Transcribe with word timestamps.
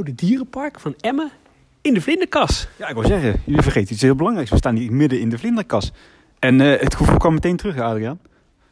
oude 0.00 0.14
dierenpark 0.26 0.80
van 0.80 0.94
Emmen 1.00 1.30
in 1.80 1.94
de 1.94 2.00
vlinderkas. 2.00 2.68
Ja, 2.78 2.88
ik 2.88 2.94
wil 2.94 3.04
zeggen, 3.04 3.40
jullie 3.44 3.62
vergeten 3.62 3.92
iets 3.92 4.02
heel 4.02 4.14
belangrijks. 4.14 4.50
We 4.50 4.56
staan 4.56 4.76
hier 4.76 4.92
midden 4.92 5.20
in 5.20 5.28
de 5.28 5.38
vlinderkas. 5.38 5.92
En 6.38 6.60
eh, 6.60 6.80
het 6.80 6.94
gevoel 6.94 7.16
kwam 7.16 7.34
meteen 7.34 7.56
terug, 7.56 7.78
Adriaan. 7.78 8.20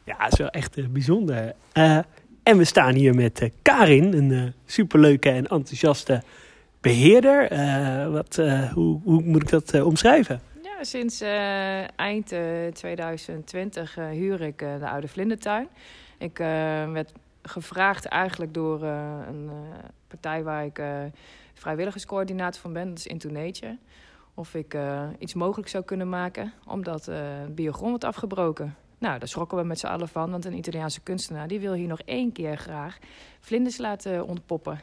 Ja, 0.03 0.17
dat 0.17 0.31
is 0.31 0.37
wel 0.37 0.49
echt 0.49 0.77
eh, 0.77 0.85
bijzonder. 0.87 1.53
Eh, 1.71 1.97
en 2.43 2.57
we 2.57 2.63
staan 2.63 2.93
hier 2.93 3.15
met 3.15 3.41
eh, 3.41 3.49
Karin, 3.61 4.13
een 4.13 4.31
eh, 4.31 4.43
superleuke 4.65 5.29
en 5.29 5.47
enthousiaste 5.47 6.23
beheerder. 6.81 7.51
Eh, 7.51 8.11
wat, 8.11 8.37
eh, 8.37 8.71
hoe, 8.71 8.99
hoe 9.03 9.21
moet 9.23 9.41
ik 9.41 9.49
dat 9.49 9.71
eh, 9.73 9.85
omschrijven? 9.85 10.41
Ja, 10.63 10.83
sinds 10.83 11.21
eh, 11.21 11.99
eind 11.99 12.31
eh, 12.31 12.41
2020 12.73 13.97
eh, 13.97 14.09
huur 14.09 14.41
ik 14.41 14.61
eh, 14.61 14.79
de 14.79 14.89
oude 14.89 15.07
vlindertuin. 15.07 15.67
Ik 16.17 16.39
eh, 16.39 16.47
werd 16.91 17.11
gevraagd 17.41 18.05
eigenlijk 18.05 18.53
door 18.53 18.83
eh, 18.83 19.17
een 19.27 19.49
eh, 19.49 19.79
partij 20.07 20.43
waar 20.43 20.65
ik 20.65 20.79
eh, 20.79 21.03
vrijwilligerscoördinator 21.53 22.61
van 22.61 22.73
ben, 22.73 22.89
dat 22.89 22.97
is 22.97 23.07
Into. 23.07 23.29
Of 24.33 24.53
ik 24.53 24.77
iets 25.17 25.33
mogelijk 25.33 25.69
zou 25.69 25.83
kunnen 25.83 26.09
maken, 26.09 26.53
omdat 26.65 27.07
eh 27.07 27.17
biogron 27.49 27.89
wordt 27.89 28.03
afgebroken. 28.03 28.75
Nou, 28.97 29.19
daar 29.19 29.27
schrokken 29.27 29.57
we 29.57 29.63
met 29.63 29.79
z'n 29.79 29.87
allen 29.87 30.07
van, 30.07 30.31
want 30.31 30.45
een 30.45 30.57
Italiaanse 30.57 31.01
kunstenaar 31.01 31.47
die 31.47 31.59
wil 31.59 31.73
hier 31.73 31.87
nog 31.87 32.01
één 32.01 32.31
keer 32.31 32.57
graag 32.57 32.97
vlinders 33.39 33.77
laten 33.77 34.27
ontpoppen. 34.27 34.79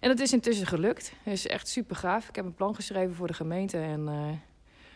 En 0.00 0.08
dat 0.08 0.20
is 0.20 0.32
intussen 0.32 0.66
gelukt. 0.66 1.12
Dat 1.24 1.34
is 1.34 1.46
echt 1.46 1.68
super 1.68 1.96
gaaf. 1.96 2.28
Ik 2.28 2.36
heb 2.36 2.44
een 2.44 2.54
plan 2.54 2.74
geschreven 2.74 3.14
voor 3.14 3.26
de 3.26 3.32
gemeente 3.32 3.78
en 3.78 4.08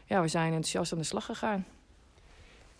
ja, 0.04 0.20
we 0.20 0.28
zijn 0.28 0.46
enthousiast 0.46 0.92
aan 0.92 0.98
de 0.98 1.04
slag 1.04 1.24
gegaan. 1.24 1.64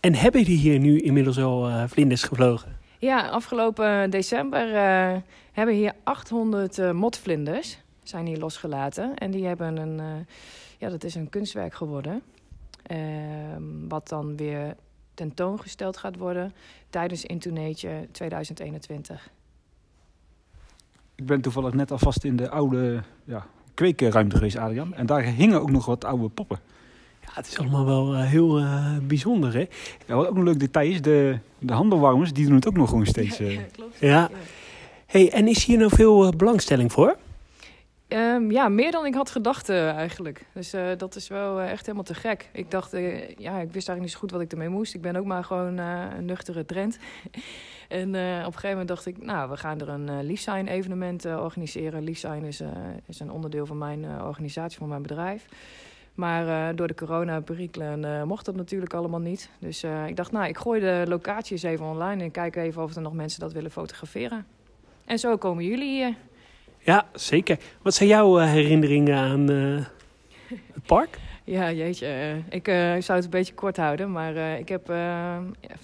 En 0.03 0.15
hebben 0.15 0.41
jullie 0.41 0.57
hier 0.57 0.79
nu 0.79 0.99
inmiddels 0.99 1.39
al 1.39 1.67
eh, 1.67 1.83
vlinders 1.87 2.23
gevlogen? 2.23 2.72
Ja, 3.03 3.27
afgelopen 3.27 4.09
december 4.09 4.75
eh, 4.75 5.17
hebben 5.51 5.75
hier 5.75 5.93
800 6.03 6.77
eh, 6.77 6.91
motvlinders 6.91 7.79
zijn 8.03 8.25
hier 8.25 8.37
losgelaten. 8.37 9.15
En 9.15 9.31
die 9.31 9.45
hebben 9.45 9.77
een, 9.77 9.99
eh, 9.99 10.35
ja, 10.77 10.89
dat 10.89 11.03
is 11.03 11.15
een 11.15 11.29
kunstwerk 11.29 11.73
geworden. 11.73 12.21
Ehm, 12.83 13.87
wat 13.87 14.07
dan 14.07 14.37
weer 14.37 14.75
tentoongesteld 15.13 15.97
gaat 15.97 16.17
worden 16.17 16.53
tijdens 16.89 17.25
Into 17.25 17.51
Nature 17.51 18.07
2021. 18.11 19.29
Ik 21.15 21.25
ben 21.25 21.41
toevallig 21.41 21.73
net 21.73 21.91
alvast 21.91 22.23
in 22.23 22.35
de 22.35 22.49
oude 22.49 23.03
ja, 23.23 23.45
kweekruimte 23.73 24.35
geweest, 24.35 24.57
Adriaan. 24.57 24.93
En 24.93 25.05
daar 25.05 25.21
hingen 25.21 25.61
ook 25.61 25.71
nog 25.71 25.85
wat 25.85 26.05
oude 26.05 26.29
poppen. 26.29 26.59
Ja, 27.33 27.39
het 27.39 27.47
is 27.47 27.59
allemaal 27.59 27.85
wel 27.85 28.13
eh, 28.13 28.23
heel 28.25 28.57
eh, 28.57 28.97
bijzonder, 29.01 29.53
hè? 29.53 29.65
Ja, 30.07 30.15
wat 30.15 30.27
ook 30.27 30.35
een 30.35 30.43
leuk 30.43 30.59
detail 30.59 30.89
is, 30.91 31.01
de, 31.01 31.37
de 31.59 31.73
handelwarmers, 31.73 32.33
die 32.33 32.45
doen 32.45 32.55
het 32.55 32.67
ook 32.67 32.77
nog 32.77 32.89
gewoon 32.89 33.05
steeds. 33.05 33.39
eh. 33.39 33.59
klopt. 33.71 33.99
Ja. 33.99 34.29
Hey, 35.05 35.31
en 35.31 35.47
is 35.47 35.65
hier 35.65 35.77
nou 35.77 35.89
veel 35.95 36.23
eh, 36.25 36.29
belangstelling 36.37 36.91
voor? 36.91 37.17
Ehm, 38.07 38.51
ja, 38.51 38.69
meer 38.69 38.91
dan 38.91 39.05
ik 39.05 39.13
had 39.13 39.29
gedacht 39.29 39.69
eh, 39.69 39.89
eigenlijk. 39.91 40.45
Dus 40.53 40.73
eh, 40.73 40.85
dat 40.97 41.15
is 41.15 41.27
wel 41.27 41.59
eh, 41.59 41.71
echt 41.71 41.81
helemaal 41.81 42.03
te 42.05 42.13
gek. 42.13 42.49
Ik 42.53 42.71
dacht, 42.71 42.93
eh, 42.93 43.29
ja, 43.29 43.59
ik 43.59 43.71
wist 43.71 43.87
eigenlijk 43.87 43.99
niet 44.01 44.11
zo 44.11 44.19
goed 44.19 44.31
wat 44.31 44.41
ik 44.41 44.51
ermee 44.51 44.69
moest. 44.69 44.93
Ik 44.93 45.01
ben 45.01 45.15
ook 45.15 45.25
maar 45.25 45.43
gewoon 45.43 45.79
eh, 45.79 46.01
een 46.17 46.25
nuchtere 46.25 46.65
Drent. 46.65 46.97
en 47.89 48.15
eh, 48.15 48.21
op 48.39 48.45
een 48.45 48.53
gegeven 48.53 48.69
moment 48.69 48.87
dacht 48.87 49.05
ik, 49.05 49.23
nou, 49.23 49.49
we 49.49 49.57
gaan 49.57 49.79
er 49.81 49.89
een 49.89 50.25
Leafsign 50.25 50.65
evenement 50.67 51.25
eh, 51.25 51.39
organiseren. 51.41 52.03
Leafsign 52.03 52.43
is, 52.43 52.59
eh, 52.59 52.67
is 53.07 53.19
een 53.19 53.31
onderdeel 53.31 53.65
van 53.65 53.77
mijn 53.77 54.03
eh, 54.05 54.25
organisatie, 54.25 54.77
van 54.77 54.87
mijn 54.87 55.01
bedrijf. 55.01 55.45
Maar 56.13 56.47
eh, 56.47 56.75
door 56.75 56.87
de 56.87 56.95
corona-perikelen 56.95 58.05
eh, 58.05 58.23
mocht 58.23 58.45
dat 58.45 58.55
natuurlijk 58.55 58.93
allemaal 58.93 59.19
niet. 59.19 59.49
Dus 59.59 59.83
eh, 59.83 60.07
ik 60.07 60.15
dacht, 60.15 60.31
nou, 60.31 60.47
ik 60.47 60.57
gooi 60.57 60.79
de 60.79 61.05
locatie 61.07 61.51
eens 61.51 61.63
even 61.63 61.85
online... 61.85 62.23
en 62.23 62.31
kijk 62.31 62.55
even 62.55 62.83
of 62.83 62.95
er 62.95 63.01
nog 63.01 63.13
mensen 63.13 63.39
dat 63.39 63.53
willen 63.53 63.71
fotograferen. 63.71 64.45
En 65.05 65.19
zo 65.19 65.37
komen 65.37 65.63
jullie 65.63 65.89
hier. 65.89 66.15
Ja, 66.79 67.05
zeker. 67.13 67.57
Wat 67.81 67.93
zijn 67.93 68.09
jouw 68.09 68.37
herinneringen 68.37 69.17
aan 69.17 69.47
het 69.47 70.85
park? 70.85 71.19
Ja, 71.45 71.71
jeetje. 71.71 72.41
ik 72.49 72.65
zou 72.99 73.13
het 73.13 73.23
een 73.23 73.29
beetje 73.29 73.53
kort 73.53 73.77
houden. 73.77 74.11
Maar 74.11 74.35
ik 74.59 74.69
heb, 74.69 74.85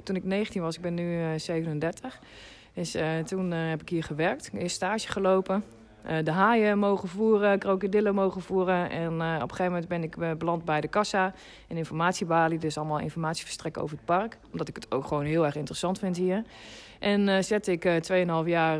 toen 0.03 0.15
ik 0.15 0.23
19 0.23 0.61
was, 0.61 0.75
ik 0.75 0.81
ben 0.81 0.93
nu 0.93 1.21
eh, 1.21 1.27
37. 1.37 2.19
Dus 2.73 2.95
toen 3.25 3.51
heb 3.51 3.81
ik 3.81 3.89
hier 3.89 4.03
gewerkt. 4.03 4.51
Eerst 4.53 4.75
stage 4.75 5.07
gelopen. 5.07 5.63
Eh, 6.03 6.17
de 6.23 6.31
haaien 6.31 6.79
mogen 6.79 7.09
voeren, 7.09 7.59
krokodillen 7.59 8.15
mogen 8.15 8.41
voeren. 8.41 8.89
En 8.89 9.21
eh, 9.21 9.35
op 9.35 9.41
een 9.41 9.49
gegeven 9.49 9.65
moment 9.65 9.87
ben 9.87 10.03
ik 10.03 10.17
eh, 10.17 10.31
beland 10.37 10.65
bij 10.65 10.81
de 10.81 10.87
kassa. 10.87 11.33
En 11.67 11.77
informatiebalie, 11.77 12.59
dus 12.59 12.77
allemaal 12.77 12.99
informatie 12.99 13.43
verstrekken 13.43 13.81
over 13.81 13.95
het 13.95 14.05
park. 14.05 14.37
Omdat 14.51 14.67
ik 14.67 14.75
het 14.75 14.91
ook 14.91 15.05
gewoon 15.05 15.23
heel 15.23 15.45
erg 15.45 15.55
interessant 15.55 15.99
vind 15.99 16.17
hier. 16.17 16.43
En 16.99 17.43
zette 17.43 17.71
ik 17.71 17.85
eh 17.85 18.41
2,5 18.43 18.47
jaar 18.47 18.79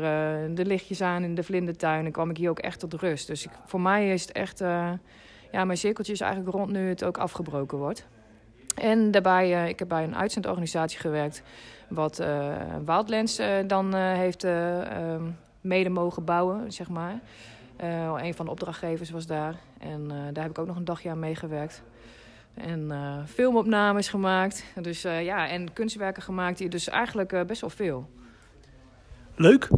de 0.54 0.64
lichtjes 0.66 1.00
aan 1.00 1.22
in 1.22 1.34
de 1.34 1.42
vlindertuin. 1.42 2.04
En 2.04 2.12
kwam 2.12 2.30
ik 2.30 2.36
hier 2.36 2.50
ook 2.50 2.58
echt 2.58 2.80
tot 2.80 2.94
rust. 2.94 3.26
Dus 3.26 3.44
ik, 3.44 3.50
voor 3.64 3.80
mij 3.80 4.12
is 4.12 4.22
het 4.22 4.32
echt... 4.32 4.58
ja, 4.58 5.64
mijn 5.64 5.76
cirkeltje 5.76 6.12
is 6.12 6.20
eigenlijk 6.20 6.54
rond 6.54 6.70
nu 6.70 6.88
het 6.88 7.04
ook 7.04 7.18
afgebroken 7.18 7.78
wordt. 7.78 8.06
En 8.74 9.10
daarbij, 9.10 9.68
ik 9.68 9.78
heb 9.78 9.88
bij 9.88 10.04
een 10.04 10.16
uitzendorganisatie 10.16 10.98
gewerkt... 10.98 11.42
wat 11.88 12.22
Wildlands 12.84 13.40
dan 13.66 13.94
heeft 13.94 14.44
eh, 14.44 14.80
ehm, 14.80 15.22
mede 15.60 15.88
mogen 15.88 16.24
bouwen, 16.24 16.72
zeg 16.72 16.88
maar. 16.88 17.20
Eh, 17.76 18.14
een 18.22 18.34
van 18.34 18.44
de 18.44 18.50
opdrachtgevers 18.50 19.10
was 19.10 19.26
daar. 19.26 19.54
En 19.78 20.10
eh, 20.10 20.16
daar 20.32 20.42
heb 20.42 20.52
ik 20.52 20.58
ook 20.58 20.66
nog 20.66 20.76
een 20.76 20.84
dagje 20.84 21.10
aan 21.10 21.18
meegewerkt. 21.18 21.82
En 22.54 22.90
eh, 22.90 23.18
filmopnames 23.26 24.08
gemaakt. 24.08 24.64
Dus 24.80 25.02
ja, 25.02 25.48
en 25.48 25.72
kunstwerken 25.72 26.22
gemaakt. 26.22 26.70
Dus 26.70 26.88
eigenlijk 26.88 27.46
best 27.46 27.60
wel 27.60 27.70
veel. 27.70 28.10
Leuk. 29.34 29.68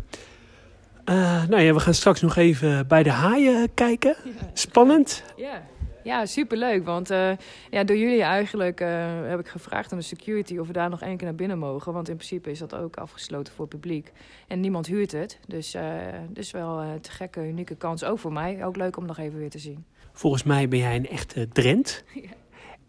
Nou 1.48 1.60
ja, 1.60 1.72
we 1.72 1.81
gaan 1.81 1.94
straks 1.94 2.20
nog 2.20 2.37
even 2.37 2.87
bij 2.87 3.03
de 3.03 3.10
haaien 3.10 3.75
kijken. 3.75 4.16
Spannend. 4.53 5.25
Ja, 5.37 5.62
ja 6.04 6.26
superleuk. 6.26 6.84
Want 6.84 7.10
eh, 7.10 7.30
ja, 7.70 7.84
door 7.84 7.96
jullie 7.96 8.22
eigenlijk 8.22 8.80
eh, 8.80 8.88
heb 9.22 9.40
ik 9.40 9.48
gevraagd 9.48 9.92
aan 9.92 9.98
de 9.98 10.04
security 10.04 10.58
of 10.58 10.66
we 10.66 10.72
daar 10.72 10.90
nog 10.90 11.02
één 11.02 11.16
keer 11.16 11.26
naar 11.26 11.34
binnen 11.34 11.58
mogen. 11.58 11.92
Want 11.92 12.08
in 12.08 12.16
principe 12.16 12.50
is 12.50 12.58
dat 12.58 12.74
ook 12.74 12.96
afgesloten 12.96 13.52
voor 13.52 13.64
het 13.64 13.74
publiek. 13.74 14.12
En 14.48 14.60
niemand 14.60 14.86
huurt 14.86 15.12
het. 15.12 15.38
Dus 15.46 15.74
uh, 15.74 15.82
dus 16.28 16.50
wel 16.50 16.82
uh, 16.82 16.92
te 17.00 17.10
gekke, 17.10 17.46
unieke 17.46 17.74
kans. 17.74 18.04
Ook 18.04 18.18
voor 18.18 18.32
mij. 18.32 18.64
Ook 18.64 18.76
leuk 18.76 18.96
om 18.96 19.06
nog 19.06 19.18
even 19.18 19.38
weer 19.38 19.50
te 19.50 19.58
zien. 19.58 19.84
Volgens 20.12 20.42
mij 20.42 20.68
ben 20.68 20.78
jij 20.78 20.96
een 20.96 21.08
echte 21.08 21.48
Drent. 21.48 22.04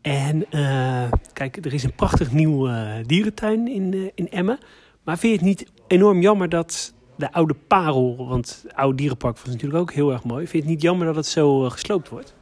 En 0.02 0.46
kijk, 1.34 1.66
er 1.66 1.74
is 1.74 1.84
een 1.84 1.96
prachtig 1.96 2.32
nieuw 2.32 2.70
dierentuin 3.06 3.68
in, 3.68 4.12
in 4.16 4.30
Emmen. 4.30 4.58
Maar 5.04 5.18
vind 5.18 5.32
je 5.32 5.38
het 5.38 5.48
niet 5.48 5.72
enorm 5.88 6.22
jammer 6.22 6.50
dat 6.50 6.94
de 7.16 7.32
oude 7.32 7.54
parel, 7.54 8.28
want 8.28 8.62
het 8.64 8.76
oude 8.76 8.98
dierenpark 8.98 9.38
was 9.38 9.46
natuurlijk 9.46 9.82
ook 9.82 9.94
heel 9.94 10.12
erg 10.12 10.24
mooi. 10.24 10.48
Vind 10.48 10.52
je 10.52 10.60
het 10.60 10.68
niet 10.68 10.82
jammer 10.82 11.06
dat 11.06 11.16
het 11.16 11.26
zo 11.26 11.70
gesloopt 11.70 12.10
wordt? 12.10 12.36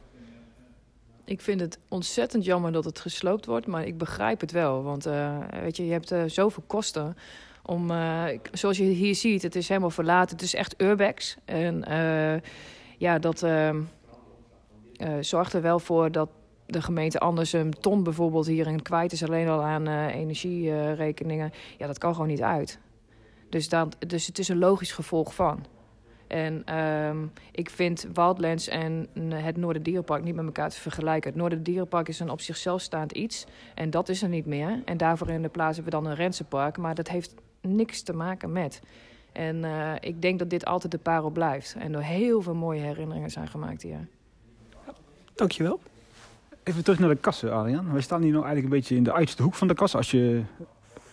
Ik 1.31 1.41
vind 1.41 1.59
het 1.59 1.79
ontzettend 1.87 2.45
jammer 2.45 2.71
dat 2.71 2.85
het 2.85 2.99
gesloopt 2.99 3.45
wordt, 3.45 3.67
maar 3.67 3.85
ik 3.85 3.97
begrijp 3.97 4.41
het 4.41 4.51
wel. 4.51 4.83
Want 4.83 5.07
uh, 5.07 5.37
weet 5.61 5.77
je, 5.77 5.85
je 5.85 5.91
hebt 5.91 6.11
uh, 6.11 6.23
zoveel 6.25 6.63
kosten 6.67 7.17
om, 7.65 7.91
uh, 7.91 8.23
zoals 8.51 8.77
je 8.77 8.83
hier 8.83 9.15
ziet, 9.15 9.41
het 9.41 9.55
is 9.55 9.67
helemaal 9.67 9.89
verlaten. 9.89 10.35
Het 10.35 10.45
is 10.45 10.53
echt 10.53 10.81
urbex. 10.81 11.35
En 11.45 11.83
ja, 12.97 13.19
dat 13.19 13.43
uh, 13.43 13.69
zorgt 15.19 15.53
er 15.53 15.61
wel 15.61 15.79
voor 15.79 16.11
dat 16.11 16.29
de 16.65 16.81
gemeente 16.81 17.19
anders 17.19 17.53
een 17.53 17.73
ton 17.79 18.03
bijvoorbeeld 18.03 18.47
hierin 18.47 18.81
kwijt 18.81 19.11
is 19.11 19.23
alleen 19.23 19.47
al 19.47 19.61
aan 19.61 19.87
energierekeningen. 19.87 21.51
Ja, 21.77 21.87
dat 21.87 21.97
kan 21.97 22.13
gewoon 22.13 22.27
niet 22.29 22.41
uit. 22.41 22.79
Dus, 23.49 23.69
dat, 23.69 23.97
dus 24.07 24.27
het 24.27 24.39
is 24.39 24.47
een 24.47 24.59
logisch 24.59 24.91
gevolg 24.91 25.35
van. 25.35 25.65
En 26.31 26.77
um, 26.79 27.31
ik 27.51 27.69
vind 27.69 28.07
Wildlands 28.13 28.67
en 28.67 29.07
het 29.29 29.57
Noorderdierenpark 29.57 30.23
niet 30.23 30.35
met 30.35 30.45
elkaar 30.45 30.69
te 30.69 30.79
vergelijken. 30.79 31.29
Het 31.29 31.39
Noorderdierenpark 31.39 32.07
is 32.07 32.19
een 32.19 32.29
op 32.29 32.41
zichzelf 32.41 32.81
staand 32.81 33.11
iets. 33.11 33.45
En 33.75 33.89
dat 33.89 34.09
is 34.09 34.21
er 34.21 34.29
niet 34.29 34.45
meer. 34.45 34.81
En 34.85 34.97
daarvoor 34.97 35.29
in 35.29 35.41
de 35.41 35.49
plaats 35.49 35.75
hebben 35.75 35.93
we 35.93 35.99
dan 35.99 36.11
een 36.11 36.17
Rensenpark. 36.17 36.77
Maar 36.77 36.95
dat 36.95 37.07
heeft 37.07 37.35
niks 37.61 38.01
te 38.01 38.13
maken 38.13 38.51
met. 38.51 38.81
En 39.31 39.55
uh, 39.63 39.91
ik 39.99 40.21
denk 40.21 40.39
dat 40.39 40.49
dit 40.49 40.65
altijd 40.65 40.91
de 40.91 40.97
parel 40.97 41.29
blijft. 41.29 41.75
En 41.79 41.93
er 41.95 42.03
heel 42.03 42.41
veel 42.41 42.55
mooie 42.55 42.81
herinneringen 42.81 43.29
zijn 43.29 43.47
gemaakt 43.47 43.81
hier. 43.81 44.07
Ja, 44.85 44.93
dankjewel. 45.35 45.79
Even 46.63 46.83
terug 46.83 46.99
naar 46.99 47.09
de 47.09 47.15
kassen, 47.15 47.53
Adriaan. 47.53 47.91
Wij 47.91 48.01
staan 48.01 48.21
hier 48.21 48.31
nou 48.31 48.45
eigenlijk 48.45 48.73
een 48.73 48.79
beetje 48.79 48.95
in 48.95 49.03
de 49.03 49.13
uiterste 49.13 49.43
hoek 49.43 49.55
van 49.55 49.67
de 49.67 49.73
kassa. 49.73 49.97
Als 49.97 50.11
je 50.11 50.43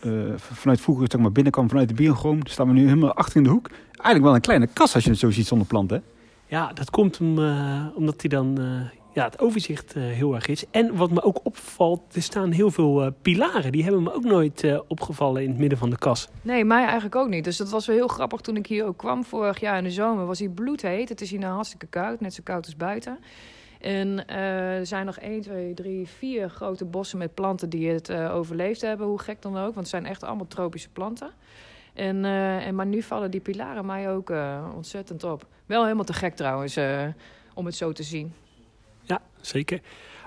uh, 0.03 0.33
vanuit 0.37 0.81
vroeger 0.81 1.07
zeg 1.11 1.21
maar, 1.21 1.33
binnenkwam 1.33 1.69
vanuit 1.69 1.89
de 1.89 1.95
biogroom, 1.95 2.41
staan 2.47 2.67
we 2.67 2.73
nu 2.73 2.85
helemaal 2.85 3.15
achter 3.15 3.37
in 3.37 3.43
de 3.43 3.51
hoek. 3.51 3.69
Eigenlijk 3.93 4.25
wel 4.25 4.35
een 4.35 4.41
kleine 4.41 4.67
kassa 4.67 4.95
als 4.95 5.05
je 5.05 5.11
het 5.11 5.19
zo 5.19 5.31
ziet 5.31 5.47
zonder 5.47 5.67
plant, 5.67 5.91
hè? 5.91 5.99
Ja, 6.47 6.73
dat 6.73 6.91
komt 6.91 7.21
om, 7.21 7.39
uh, 7.39 7.87
omdat 7.95 8.21
hij 8.21 8.31
dan 8.31 8.61
uh, 8.61 8.81
ja, 9.15 9.25
het 9.25 9.41
overzicht 9.41 9.95
heel 9.95 10.35
erg 10.35 10.47
is. 10.47 10.65
En 10.71 10.97
wat 10.97 11.11
me 11.11 11.23
ook 11.23 11.41
opvalt, 11.43 12.01
er 12.15 12.23
staan 12.23 12.51
heel 12.51 12.71
veel 12.71 13.13
pilaren. 13.23 13.73
Die 13.73 13.83
hebben 13.83 14.03
me 14.03 14.15
ook 14.15 14.25
nooit 14.25 14.83
opgevallen 14.89 15.43
in 15.43 15.49
het 15.49 15.59
midden 15.59 15.79
van 15.79 15.91
de 15.91 15.99
kas. 15.99 16.29
Nee, 16.43 16.65
mij 16.65 16.85
eigenlijk 16.85 17.17
ook 17.17 17.29
niet. 17.29 17.45
Dus 17.45 17.57
dat 17.57 17.71
was 17.71 17.87
wel 17.87 17.97
heel 17.97 18.09
grappig 18.09 18.41
toen 18.41 18.57
ik 18.57 18.67
hier 18.67 18.85
ook 18.85 18.97
kwam 18.97 19.25
vorig 19.25 19.61
jaar 19.61 19.79
in 19.79 19.85
de 19.85 19.91
zomer. 19.91 20.27
Was 20.27 20.39
hier 20.39 20.51
bloedheet. 20.51 21.09
Het 21.09 21.21
is 21.21 21.31
hier 21.31 21.41
nou 21.41 21.55
hartstikke 21.55 21.87
koud, 21.87 22.21
net 22.21 22.35
zo 22.35 22.41
koud 22.45 22.65
als 22.65 22.77
buiten. 22.77 23.19
En 23.81 24.25
uh, 24.31 24.79
er 24.79 24.87
zijn 24.87 25.07
nog 25.07 25.19
1, 25.19 25.41
2, 25.41 25.75
3, 25.75 26.07
4 26.07 26.51
grote 26.51 26.85
bossen 26.85 27.19
met 27.19 27.35
planten 27.35 27.69
die 27.69 27.91
het 27.91 28.09
uh, 28.09 28.35
overleefd 28.35 28.81
hebben. 28.81 29.07
Hoe 29.07 29.19
gek 29.21 29.43
dan 29.43 29.57
ook, 29.57 29.63
want 29.75 29.77
het 29.77 29.89
zijn 29.89 30.07
echt 30.07 30.23
allemaal 30.25 30.47
tropische 30.47 30.89
planten. 30.89 31.31
En, 31.95 32.25
eh, 32.25 32.67
en, 32.67 32.75
maar 32.75 32.87
nu 32.87 33.03
vallen 33.03 33.31
die 33.31 33.41
pilaren 33.41 33.87
mij 33.87 34.11
ook 34.11 34.31
eh, 34.31 34.69
ontzettend 34.75 35.25
op. 35.25 35.47
Wel 35.67 35.83
helemaal 35.83 36.05
te 36.05 36.13
gek 36.13 36.37
trouwens, 36.37 36.77
eh, 36.77 37.07
om 37.55 37.67
het 37.67 37.75
zo 37.75 37.93
te 37.93 38.03
zien. 38.03 38.33
Ja, 39.03 39.21
zeker. 39.41 39.81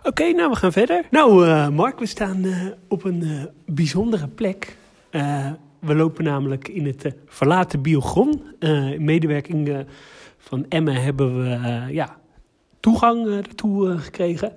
Oké, 0.04 0.32
nou 0.32 0.50
we 0.50 0.56
gaan 0.56 0.72
verder. 0.72 1.06
Nou 1.10 1.48
eh, 1.48 1.68
Mark, 1.70 2.00
we 2.00 2.06
staan 2.06 2.44
eh, 2.46 2.66
op 2.88 3.04
een 3.04 3.24
eh, 3.24 3.44
bijzondere 3.66 4.28
plek. 4.28 4.78
Eh, 5.10 5.52
we 5.80 5.96
lopen 5.96 6.24
namelijk 6.24 6.68
in 6.68 6.86
het 6.86 7.06
eh, 7.06 7.12
verlaten 7.26 7.82
biogron. 7.82 8.44
Eh, 8.60 8.92
in 8.92 9.04
medewerking 9.04 9.70
eh, 9.70 9.80
van 10.38 10.66
Emmen 10.70 11.04
hebben 11.04 11.44
we 11.44 11.50
eh, 11.50 11.90
ja, 11.90 12.18
toegang 12.82 13.26
eh, 13.26 13.32
daartoe 13.32 13.90
eh, 13.90 14.00
gekregen. 14.00 14.54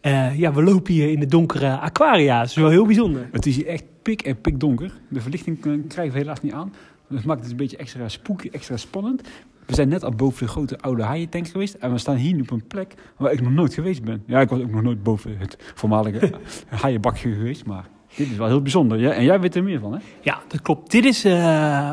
Eh, 0.00 0.38
ja, 0.38 0.52
we 0.52 0.62
lopen 0.62 0.92
hier 0.92 1.10
in 1.10 1.20
de 1.20 1.26
donkere 1.26 1.78
aquaria. 1.78 2.38
Dat 2.40 2.48
is 2.48 2.54
wel 2.54 2.68
heel 2.68 2.86
bijzonder. 2.86 3.28
Het 3.32 3.46
is 3.46 3.56
hier 3.56 3.66
echt 3.66 3.84
pik 4.02 4.22
en 4.22 4.40
pik 4.40 4.60
donker. 4.60 4.92
De 5.08 5.20
verlichting 5.20 5.64
eh, 5.66 5.72
krijgen 5.88 6.12
we 6.12 6.18
helaas 6.18 6.40
niet 6.40 6.52
aan. 6.52 6.72
Dat 7.08 7.24
maakt 7.24 7.40
het 7.40 7.50
een 7.50 7.56
beetje 7.56 7.76
extra 7.76 8.08
spooky, 8.08 8.48
extra 8.52 8.76
spannend. 8.76 9.22
We 9.66 9.74
zijn 9.74 9.88
net 9.88 10.04
al 10.04 10.10
boven 10.10 10.46
de 10.46 10.52
grote 10.52 10.80
oude 10.80 11.02
haaientank 11.02 11.48
geweest. 11.48 11.74
En 11.74 11.92
we 11.92 11.98
staan 11.98 12.16
hier 12.16 12.34
nu 12.34 12.40
op 12.40 12.50
een 12.50 12.66
plek 12.66 12.94
waar 13.16 13.32
ik 13.32 13.40
nog 13.40 13.52
nooit 13.52 13.74
geweest 13.74 14.02
ben. 14.02 14.22
Ja, 14.26 14.40
ik 14.40 14.48
was 14.48 14.60
ook 14.60 14.70
nog 14.70 14.82
nooit 14.82 15.02
boven 15.02 15.38
het 15.38 15.56
voormalige 15.74 16.32
haaienbakje 16.80 17.32
geweest. 17.32 17.64
Maar 17.64 17.88
dit 18.16 18.30
is 18.30 18.36
wel 18.36 18.46
heel 18.46 18.62
bijzonder. 18.62 18.98
Ja, 18.98 19.12
en 19.12 19.24
jij 19.24 19.40
weet 19.40 19.54
er 19.54 19.62
meer 19.62 19.80
van, 19.80 19.92
hè? 19.92 19.98
Ja, 20.20 20.40
dat 20.48 20.62
klopt. 20.62 20.90
Dit 20.90 21.04
is 21.04 21.24
eh, 21.24 21.32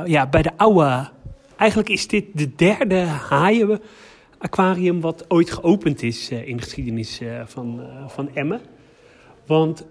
ja, 0.06 0.28
bij 0.30 0.42
de 0.42 0.58
oude... 0.58 1.10
Eigenlijk 1.56 1.90
is 1.90 2.08
dit 2.08 2.26
de 2.34 2.56
derde 2.56 3.06
haaien-aquarium 4.40 5.02
wat 5.02 5.26
ooit 5.28 5.52
geopend 5.52 6.04
is 6.04 6.30
eh, 6.30 6.48
in 6.48 6.58
de 6.58 6.64
geschiedenis 6.64 7.20
eh, 7.20 7.42
van, 7.46 7.82
eh, 7.82 8.08
van 8.08 8.30
Emmen. 8.34 8.62
Want 9.46 9.86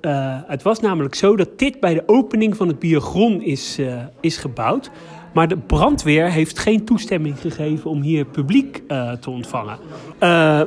het 0.47 0.63
was 0.63 0.81
namelijk 0.81 1.15
zo 1.15 1.37
dat 1.37 1.59
dit 1.59 1.81
bij 1.81 1.95
de 1.95 2.03
opening 2.07 2.57
van 2.57 2.69
het 2.69 2.79
biogron 2.79 3.43
is, 3.43 3.79
is 4.21 4.37
gebouwd. 4.37 4.91
Maar 5.35 5.49
de 5.49 5.57
brandweer 5.57 6.31
heeft 6.31 6.59
geen 6.59 6.85
toestemming 6.85 7.41
gegeven 7.41 7.91
om 7.91 8.03
hier 8.03 8.25
publiek 8.25 8.83
te 9.21 9.31
ontvangen. 9.31 9.79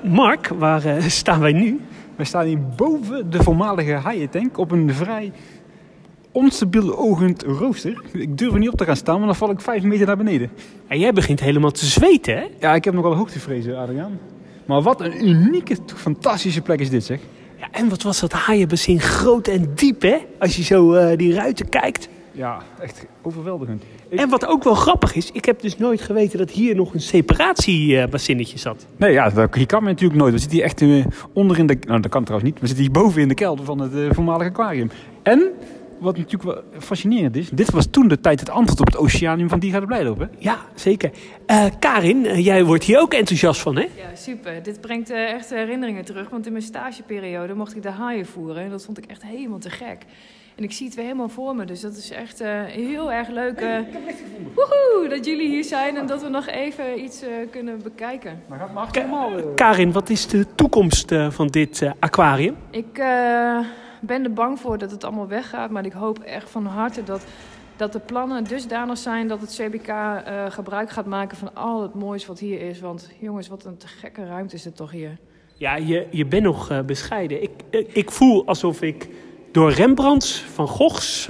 Mark, 0.03 0.47
waar 0.47 1.01
staan 1.11 1.39
wij 1.39 1.51
nu? 1.51 1.81
We 2.15 2.23
staan 2.23 2.45
hier 2.45 2.61
boven 2.75 3.29
de 3.29 3.43
voormalige 3.43 3.91
haaientank 3.91 4.57
op 4.57 4.71
een 4.71 4.93
vrij 4.93 5.31
onstabiel 6.41 6.97
ogend 6.97 7.43
rooster. 7.43 8.01
Ik 8.13 8.37
durf 8.37 8.53
er 8.53 8.59
niet 8.59 8.69
op 8.69 8.77
te 8.77 8.85
gaan 8.85 8.95
staan, 8.95 9.13
want 9.15 9.25
dan 9.25 9.35
val 9.35 9.49
ik 9.49 9.61
vijf 9.61 9.83
meter 9.83 10.05
naar 10.07 10.17
beneden. 10.17 10.49
En 10.87 10.99
jij 10.99 11.13
begint 11.13 11.39
helemaal 11.39 11.71
te 11.71 11.85
zweten, 11.85 12.35
hè? 12.37 12.43
Ja, 12.59 12.75
ik 12.75 12.83
heb 12.85 12.93
nogal 12.93 13.15
hoogtevrezen, 13.15 13.77
Adriaan. 13.77 14.19
Maar 14.65 14.81
wat 14.81 15.01
een 15.01 15.27
unieke, 15.27 15.75
fantastische 15.95 16.61
plek 16.61 16.79
is 16.79 16.89
dit, 16.89 17.03
zeg. 17.03 17.19
Ja, 17.59 17.67
en 17.71 17.89
wat 17.89 18.01
was 18.01 18.19
dat 18.19 18.31
haaienbassin 18.31 18.99
groot 18.99 19.47
en 19.47 19.71
diep, 19.75 20.01
hè? 20.01 20.17
Als 20.39 20.55
je 20.55 20.63
zo 20.63 20.93
eh, 20.93 21.17
die 21.17 21.33
ruiten 21.33 21.69
kijkt. 21.69 22.09
Ja, 22.31 22.61
echt 22.81 23.05
overweldigend. 23.21 23.83
Ik- 24.09 24.19
En 24.19 24.29
wat 24.29 24.45
ook 24.45 24.63
wel 24.63 24.73
grappig 24.75 25.15
is, 25.15 25.31
ik 25.31 25.45
heb 25.45 25.61
dus 25.61 25.77
nooit 25.77 26.01
geweten 26.01 26.37
dat 26.37 26.51
hier 26.51 26.75
nog 26.75 26.93
een 26.93 27.01
separatiebassinnetje 27.01 28.57
zat. 28.57 28.85
Nee, 28.97 29.11
ja, 29.11 29.29
dat, 29.29 29.55
hier 29.55 29.65
kan 29.65 29.83
men 29.83 29.91
natuurlijk 29.91 30.19
nooit. 30.19 30.33
We 30.33 30.39
zitten 30.39 30.57
hier 30.57 30.65
echt 30.67 30.81
eh, 30.81 31.05
onder 31.33 31.59
in 31.59 31.67
de... 31.67 31.77
Nou, 31.87 31.99
dat 32.01 32.11
kan 32.11 32.23
trouwens 32.23 32.51
niet. 32.51 32.59
We 32.61 32.67
zitten 32.67 32.85
hier 32.85 32.93
boven 32.93 33.21
in 33.21 33.27
de 33.27 33.33
kelder 33.33 33.65
van 33.65 33.79
het 33.79 33.93
eh, 33.95 33.99
voormalige 34.11 34.49
aquarium. 34.49 34.89
En, 35.23 35.43
wat 35.99 36.17
natuurlijk 36.17 36.43
wel 36.43 36.63
fascinerend 36.79 37.35
is... 37.35 37.49
Dit 37.49 37.71
was 37.71 37.87
toen 37.91 38.07
de 38.07 38.19
tijd 38.19 38.39
het 38.39 38.49
antwoord 38.49 38.79
op 38.79 38.85
het 38.85 38.97
oceanium 38.97 39.49
van 39.49 39.59
Diga 39.59 39.79
de 39.79 39.85
Blijdorp, 39.85 40.19
hè? 40.19 40.25
Ja, 40.37 40.57
zeker. 40.75 41.11
Eh, 41.45 41.65
Karin, 41.79 42.25
eh, 42.25 42.45
jij 42.45 42.63
wordt 42.63 42.83
hier 42.83 42.99
ook 42.99 43.13
enthousiast 43.13 43.61
van, 43.61 43.75
hè? 43.75 43.81
Ja, 43.81 44.15
super. 44.15 44.63
Dit 44.63 44.81
brengt 44.81 45.09
eh, 45.09 45.31
echt 45.33 45.49
herinneringen 45.49 46.05
terug. 46.05 46.29
Want 46.29 46.45
in 46.45 46.51
mijn 46.51 46.63
stageperiode 46.63 47.53
mocht 47.53 47.75
ik 47.75 47.81
de 47.83 47.89
haaien 47.91 48.25
voeren. 48.25 48.63
En 48.63 48.69
dat 48.69 48.85
vond 48.85 48.97
ik 48.97 49.05
echt 49.05 49.23
helemaal 49.23 49.59
te 49.59 49.69
gek. 49.69 49.97
En 50.55 50.63
ik 50.63 50.71
zie 50.71 50.85
het 50.85 50.95
weer 50.95 51.05
helemaal 51.05 51.29
voor 51.29 51.55
me. 51.55 51.65
Dus 51.65 51.81
dat 51.81 51.95
is 51.95 52.11
echt 52.11 52.41
eh, 52.41 52.61
heel 52.63 53.11
erg 53.11 53.27
leuk. 53.29 53.59
eh, 53.59 53.79
woehoe, 54.55 55.07
dat 55.09 55.25
jullie 55.25 55.49
hier 55.49 55.63
zijn 55.63 55.97
en 55.97 56.05
dat 56.07 56.21
we 56.21 56.29
nog 56.29 56.47
even 56.47 57.03
iets 57.03 57.21
eh, 57.21 57.29
kunnen 57.51 57.81
bekijken. 57.83 58.41
Maar 58.47 58.59
gaat 58.59 58.73
maar 58.73 59.41
Karin, 59.55 59.91
wat 59.91 60.09
is 60.09 60.27
de 60.27 60.45
toekomst 60.55 61.11
eh, 61.11 61.29
van 61.31 61.47
dit 61.47 61.81
eh, 61.81 61.91
aquarium? 61.99 62.55
Ik 62.71 62.97
eh, 62.97 63.59
ben 64.01 64.23
er 64.23 64.33
bang 64.33 64.59
voor 64.59 64.77
dat 64.77 64.91
het 64.91 65.03
allemaal 65.03 65.27
weggaat. 65.27 65.69
Maar 65.69 65.85
ik 65.85 65.91
hoop 65.91 66.19
echt 66.19 66.49
van 66.49 66.65
harte 66.65 67.03
dat, 67.03 67.25
dat 67.75 67.93
de 67.93 67.99
plannen 67.99 68.43
dusdanig 68.43 68.97
zijn 68.97 69.27
dat 69.27 69.41
het 69.41 69.61
CBK 69.61 69.87
eh, 69.87 70.45
gebruik 70.49 70.89
gaat 70.89 71.05
maken 71.05 71.37
van 71.37 71.55
al 71.55 71.81
het 71.81 71.93
moois 71.93 72.25
wat 72.25 72.39
hier 72.39 72.61
is. 72.61 72.79
Want 72.79 73.09
jongens, 73.19 73.47
wat 73.47 73.65
een 73.65 73.77
te 73.77 73.87
gekke 73.87 74.25
ruimte 74.25 74.55
is 74.55 74.65
het 74.65 74.75
toch 74.75 74.91
hier. 74.91 75.17
Ja, 75.53 75.75
je, 75.75 76.07
je 76.11 76.25
bent 76.25 76.43
nog 76.43 76.69
eh, 76.69 76.81
bescheiden. 76.81 77.43
Ik, 77.43 77.51
eh, 77.69 77.85
ik 77.93 78.11
voel 78.11 78.45
alsof 78.45 78.81
ik 78.81 79.09
door 79.51 79.71
Rembrandts, 79.71 80.41
Van 80.41 80.67
Goghs, 80.67 81.29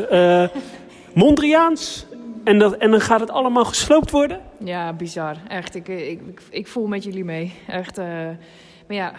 Mondriaans... 1.14 2.06
En, 2.44 2.60
dat, 2.60 2.74
en 2.74 2.92
dan 2.92 3.02
gaat 3.02 3.20
het 3.20 3.30
allemaal 3.30 3.66
gesloopt 3.66 4.12
worden? 4.12 4.42
Ja, 4.64 4.94
bizar. 4.94 5.36
Echt, 5.48 5.76
ik, 5.76 5.88
ik, 5.88 6.22
ik, 6.28 6.42
ik 6.50 6.68
voel 6.68 6.88
met 6.88 7.04
jullie 7.04 7.24
mee. 7.24 7.54
Echt, 7.68 7.98
maar 8.88 8.96
ja, 8.96 9.14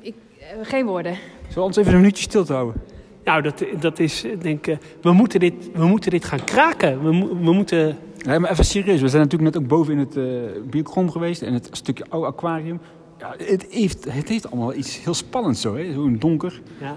ik, 0.00 0.14
geen 0.62 0.86
woorden. 0.86 1.18
Zullen 1.52 1.68
we 1.68 1.74
ons 1.74 1.76
even 1.76 1.92
een 1.92 2.00
minuutje 2.00 2.22
stil 2.22 2.44
te 2.44 2.52
houden? 2.52 2.82
Nou, 3.24 3.42
dat, 3.42 3.64
dat 3.80 3.98
is, 3.98 4.24
ik 4.24 4.42
denk 4.42 4.66
ik, 4.66 4.78
we, 5.02 5.12
moeten 5.12 5.40
dit, 5.40 5.54
we 5.72 5.86
moeten 5.86 6.10
dit 6.10 6.24
gaan 6.24 6.44
kraken. 6.44 7.02
We, 7.02 7.26
we 7.42 7.52
moeten... 7.52 7.98
Nee, 8.26 8.38
maar 8.38 8.50
even 8.50 8.64
serieus. 8.64 9.00
We 9.00 9.08
zijn 9.08 9.22
natuurlijk 9.22 9.54
net 9.54 9.62
ook 9.62 9.68
boven 9.68 9.92
in 9.92 9.98
het 9.98 10.16
uh, 10.16 11.10
geweest. 11.10 11.42
En 11.42 11.52
het 11.52 11.68
stukje 11.70 12.04
oude 12.08 12.26
aquarium. 12.26 12.80
Ja, 13.18 13.34
het, 13.38 13.66
heeft, 13.70 14.04
het 14.04 14.28
heeft 14.28 14.50
allemaal 14.50 14.74
iets 14.74 15.04
heel 15.04 15.14
spannends 15.14 15.60
zo, 15.60 15.76
hè? 15.76 15.92
Zo'n 15.92 16.18
donker. 16.18 16.60
Ja. 16.80 16.96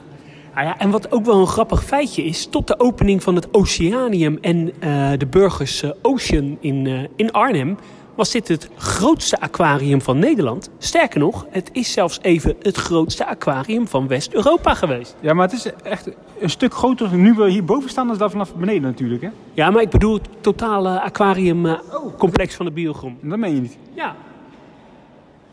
Nou 0.53 0.67
ja, 0.67 0.77
en 0.77 0.89
wat 0.89 1.11
ook 1.11 1.25
wel 1.25 1.39
een 1.39 1.47
grappig 1.47 1.83
feitje 1.83 2.23
is, 2.23 2.45
tot 2.45 2.67
de 2.67 2.79
opening 2.79 3.23
van 3.23 3.35
het 3.35 3.53
Oceanium 3.53 4.37
en 4.41 4.71
eh, 4.79 5.11
de 5.17 5.25
Burgers 5.25 5.83
eh, 5.83 5.91
Ocean 6.01 6.57
in, 6.59 6.87
eh, 6.87 7.03
in 7.15 7.31
Arnhem, 7.31 7.77
was 8.15 8.31
dit 8.31 8.47
het 8.47 8.69
grootste 8.77 9.39
aquarium 9.39 10.01
van 10.01 10.19
Nederland. 10.19 10.69
Sterker 10.77 11.19
nog, 11.19 11.45
het 11.49 11.69
is 11.73 11.91
zelfs 11.91 12.19
even 12.21 12.55
het 12.61 12.77
grootste 12.77 13.25
aquarium 13.25 13.87
van 13.87 14.07
West-Europa 14.07 14.73
geweest. 14.73 15.15
Ja, 15.19 15.33
maar 15.33 15.49
het 15.49 15.55
is 15.55 15.71
echt 15.83 16.09
een 16.39 16.49
stuk 16.49 16.73
groter 16.73 17.13
nu 17.13 17.33
we 17.33 17.49
hier 17.49 17.65
boven 17.65 17.89
staan 17.89 18.07
dan 18.07 18.17
daar 18.17 18.29
vanaf 18.29 18.55
beneden 18.55 18.81
natuurlijk, 18.81 19.21
hè? 19.21 19.29
Ja, 19.53 19.69
maar 19.69 19.81
ik 19.81 19.89
bedoel 19.89 20.13
het 20.13 20.27
totale 20.41 21.01
aquariumcomplex 21.01 22.55
van 22.55 22.65
de 22.65 22.71
biogrom. 22.71 23.17
Dat 23.21 23.37
meen 23.37 23.55
je 23.55 23.61
niet. 23.61 23.77
Ja. 23.93 24.15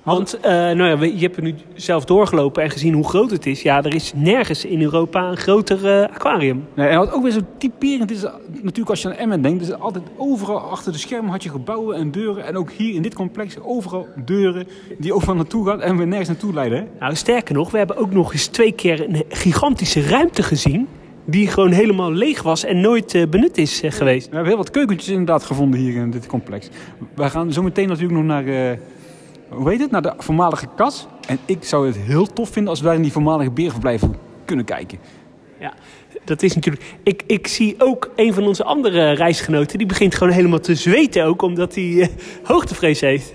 Want 0.02 0.40
eh, 0.40 0.50
nou 0.52 0.82
ja, 0.84 0.98
we- 0.98 1.14
je 1.14 1.20
hebt 1.20 1.36
er 1.36 1.42
nu 1.42 1.54
zelf 1.74 2.04
doorgelopen 2.04 2.62
en 2.62 2.70
gezien 2.70 2.94
hoe 2.94 3.08
groot 3.08 3.30
het 3.30 3.46
is. 3.46 3.62
Ja, 3.62 3.82
er 3.82 3.94
is 3.94 4.12
nergens 4.16 4.64
in 4.64 4.82
Europa 4.82 5.28
een 5.28 5.36
groter 5.36 5.86
eh, 5.86 6.02
aquarium. 6.14 6.64
Nee, 6.74 6.88
en 6.88 6.98
wat 6.98 7.12
ook 7.12 7.22
weer 7.22 7.32
zo 7.32 7.40
typerend 7.58 8.10
is, 8.10 8.22
natuurlijk 8.52 8.88
als 8.88 9.02
je 9.02 9.08
aan 9.08 9.14
Emmen 9.14 9.42
denkt, 9.42 9.62
is 9.62 9.72
altijd 9.72 10.04
overal 10.16 10.58
achter 10.58 10.92
de 10.92 10.98
schermen 10.98 11.30
had 11.30 11.42
je 11.42 11.48
gebouwen 11.50 11.96
en 11.96 12.10
deuren. 12.10 12.46
En 12.46 12.56
ook 12.56 12.70
hier 12.70 12.94
in 12.94 13.02
dit 13.02 13.14
complex 13.14 13.56
overal 13.60 14.06
deuren 14.24 14.66
die 14.98 15.14
overal 15.14 15.34
naartoe 15.34 15.66
gaan 15.66 15.80
en 15.80 15.96
weer 15.96 16.06
nergens 16.06 16.28
naartoe 16.28 16.52
leiden. 16.52 16.78
Hè? 16.78 16.84
Nou, 17.00 17.14
sterker 17.14 17.54
nog, 17.54 17.70
we 17.70 17.78
hebben 17.78 17.96
ook 17.96 18.12
nog 18.12 18.32
eens 18.32 18.46
twee 18.46 18.72
keer 18.72 19.08
een 19.08 19.22
gigantische 19.28 20.00
ruimte 20.08 20.42
gezien. 20.42 20.88
Die 21.24 21.48
gewoon 21.48 21.70
helemaal 21.72 22.12
leeg 22.12 22.42
was 22.42 22.64
en 22.64 22.80
nooit 22.80 23.14
eh, 23.14 23.26
benut 23.28 23.58
is 23.58 23.82
eh, 23.82 23.90
geweest. 23.90 24.24
We 24.28 24.30
hebben 24.34 24.48
heel 24.52 24.62
wat 24.62 24.70
keukentjes 24.70 25.08
inderdaad 25.10 25.42
gevonden 25.42 25.80
hier 25.80 25.94
in 25.94 26.10
dit 26.10 26.26
complex. 26.26 26.68
We 27.14 27.28
gaan 27.30 27.52
zo 27.52 27.62
meteen 27.62 27.88
natuurlijk 27.88 28.14
nog 28.14 28.24
naar, 28.24 28.46
eh, 28.46 28.76
hoe 29.54 29.70
heet 29.70 29.80
het, 29.80 29.90
naar 29.90 30.02
de 30.02 30.14
voormalige 30.18 30.66
kas. 30.76 31.06
En 31.28 31.38
ik 31.44 31.64
zou 31.64 31.86
het 31.86 31.96
heel 31.96 32.26
tof 32.26 32.50
vinden 32.50 32.70
als 32.70 32.80
wij 32.80 32.94
in 32.94 33.02
die 33.02 33.12
voormalige 33.12 33.50
beerverblijven 33.50 34.14
kunnen 34.44 34.64
kijken. 34.64 34.98
Ja, 35.58 35.72
dat 36.24 36.42
is 36.42 36.54
natuurlijk. 36.54 36.84
Ik, 37.02 37.22
ik 37.26 37.46
zie 37.46 37.74
ook 37.78 38.10
een 38.16 38.34
van 38.34 38.46
onze 38.46 38.64
andere 38.64 39.12
reisgenoten. 39.12 39.78
Die 39.78 39.86
begint 39.86 40.14
gewoon 40.14 40.32
helemaal 40.32 40.60
te 40.60 40.74
zweten 40.74 41.24
ook, 41.24 41.42
omdat 41.42 41.74
hij 41.74 42.00
eh, 42.00 42.08
hoogtevrees 42.42 43.00
heeft. 43.00 43.32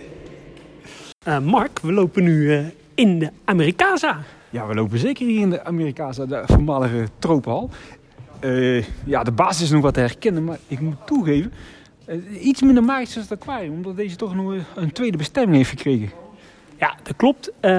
Eh, 1.25 1.39
Mark, 1.39 1.79
we 1.79 1.91
lopen 1.91 2.23
nu 2.23 2.53
eh, 2.53 2.65
in 2.95 3.19
de 3.19 3.29
Amerikaza. 3.45 4.17
Ja, 4.49 4.67
we 4.67 4.75
lopen 4.75 4.97
zeker 4.97 5.27
hier 5.27 5.41
in 5.41 5.49
de 5.49 5.63
Amerikaanse, 5.63 6.27
de 6.27 6.43
voormalige 6.45 7.07
tropenhal. 7.19 7.69
Ja, 9.05 9.23
de 9.23 9.31
basis 9.31 9.63
is 9.63 9.69
nog 9.69 9.81
wat 9.81 9.93
te 9.93 9.99
herkennen, 9.99 10.43
maar 10.43 10.57
ik 10.67 10.79
moet 10.79 10.95
toegeven... 11.05 11.53
eh, 12.07 12.45
iets 12.47 12.61
minder 12.61 12.83
magisch 12.83 13.13
dan 13.13 13.23
het 13.23 13.41
aquarium, 13.41 13.73
omdat 13.73 13.95
deze 13.95 14.15
toch 14.15 14.35
nog 14.35 14.53
een 14.75 14.91
tweede 14.91 15.17
bestemming 15.17 15.57
heeft 15.57 15.69
gekregen. 15.69 16.09
Ja, 16.79 16.95
dat 17.03 17.15
klopt. 17.15 17.51
Eh, 17.59 17.71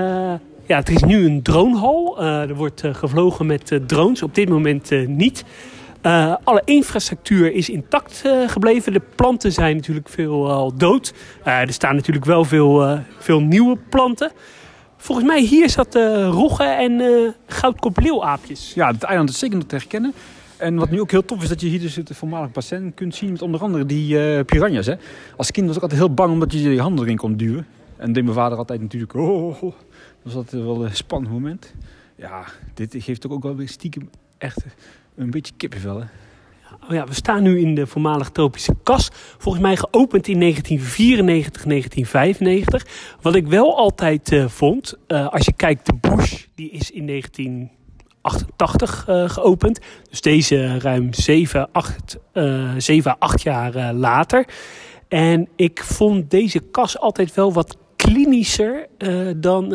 ja, 0.67 0.77
het 0.77 0.89
is 0.89 1.03
nu 1.03 1.25
een 1.25 1.43
dronehal. 1.43 2.21
Eh, 2.21 2.41
er 2.41 2.55
wordt 2.55 2.83
gevlogen 2.93 3.47
met 3.47 3.81
drones. 3.87 4.23
Op 4.23 4.35
dit 4.35 4.49
moment 4.49 4.91
niet. 5.07 5.45
Alle 6.45 6.63
infrastructuur 6.65 7.53
is 7.53 7.69
intact 7.69 8.25
gebleven. 8.47 8.93
De 8.93 9.03
planten 9.15 9.53
zijn 9.53 9.77
natuurlijk 9.77 10.09
veel 10.09 10.51
al 10.51 10.77
dood. 10.77 11.15
Er 11.43 11.73
staan 11.73 11.95
natuurlijk 11.95 12.25
wel 12.25 12.45
veel, 12.45 13.01
veel 13.19 13.41
nieuwe 13.41 13.77
planten. 13.89 14.33
Volgens 14.97 15.27
mij 15.27 15.41
hier 15.41 15.71
zat 15.71 15.95
eh 15.95 16.29
roggen 16.31 16.77
en 16.77 17.03
goudkopleeuwaapjes. 17.47 18.75
Ja, 18.75 18.91
het 18.93 19.03
eiland 19.03 19.31
is 19.31 19.39
zeker 19.39 19.57
nog 19.57 19.67
te 19.67 19.77
herkennen. 19.77 20.15
En 20.59 20.77
wat 20.77 20.91
nu 20.91 21.01
ook 21.01 21.11
heel 21.11 21.25
tof 21.25 21.43
is, 21.43 21.49
dat 21.49 21.61
je 21.61 21.67
hier 21.67 21.81
dus 21.81 21.97
het 21.97 22.11
voormalig 22.17 22.53
bassin 22.53 22.95
kunt 22.95 23.15
zien 23.15 23.33
met 23.33 23.43
onder 23.43 23.61
andere 23.61 23.87
die 23.87 24.19
eh, 24.21 24.45
piranha's. 24.45 24.87
Hè. 24.87 24.95
Als 25.37 25.51
kind 25.51 25.67
was 25.67 25.77
ik 25.77 25.83
altijd 25.83 26.01
heel 26.01 26.15
bang 26.15 26.33
omdat 26.33 26.53
je 26.53 26.71
je 26.71 26.81
handen 26.81 27.05
erin 27.05 27.17
kon 27.17 27.37
duwen. 27.37 27.67
En 27.97 28.13
deed 28.13 28.23
mijn 28.23 28.37
vader 28.37 28.59
altijd 28.59 28.81
natuurlijk, 28.81 29.15
oh, 29.15 29.47
oh, 29.47 29.63
oh. 29.63 29.73
dat 29.73 30.23
was 30.23 30.35
altijd 30.35 30.63
wel 30.63 30.85
een 30.85 30.97
spannend 30.97 31.33
moment. 31.33 31.75
Ja, 32.17 32.45
dit 32.75 32.95
geeft 32.99 33.27
ook, 33.27 33.33
ook 33.33 33.43
wel 33.43 33.57
weer 33.57 33.69
stiekem 33.69 34.11
echt 34.39 34.65
een 35.15 35.31
beetje 35.31 35.53
kippenvel. 35.57 35.97
Hè. 35.97 36.07
oh 36.87 36.95
ja, 36.95 37.07
we 37.07 37.15
staan 37.15 37.43
nu 37.43 37.61
in 37.61 37.75
de 37.75 37.87
voormalig 37.87 38.31
tropische 38.31 38.75
kas. 38.83 39.09
Volgens 39.39 39.65
mij 39.65 39.77
geopend 39.77 40.29
in 40.29 40.41
1994, 40.41 41.63
1995. 41.63 43.17
Wat 43.21 43.35
ik 43.35 43.47
wel 43.47 43.77
altijd 43.77 44.33
uh, 44.33 44.49
vond, 44.49 44.95
uh, 45.09 45.29
als 45.29 45.45
je 45.45 45.53
kijkt, 45.53 45.87
de 45.87 45.95
Bush, 45.95 46.45
die 46.55 46.71
is 46.71 46.91
in 46.91 47.07
1988 48.29 49.09
uh, 49.09 49.29
geopend. 49.29 49.81
Dus 50.11 50.21
deze 50.21 50.79
ruim 50.79 51.13
7, 51.13 51.69
8, 51.73 52.19
7 52.77 53.19
8 53.19 53.43
jaar 53.43 53.93
later. 53.93 54.49
En 55.09 55.49
ik 55.57 55.83
vond 55.85 56.31
deze 56.31 56.61
kas 56.61 56.99
altijd 56.99 57.35
wel 57.35 57.53
wat 57.53 57.77
klinischer 57.97 58.87
dan 59.37 59.73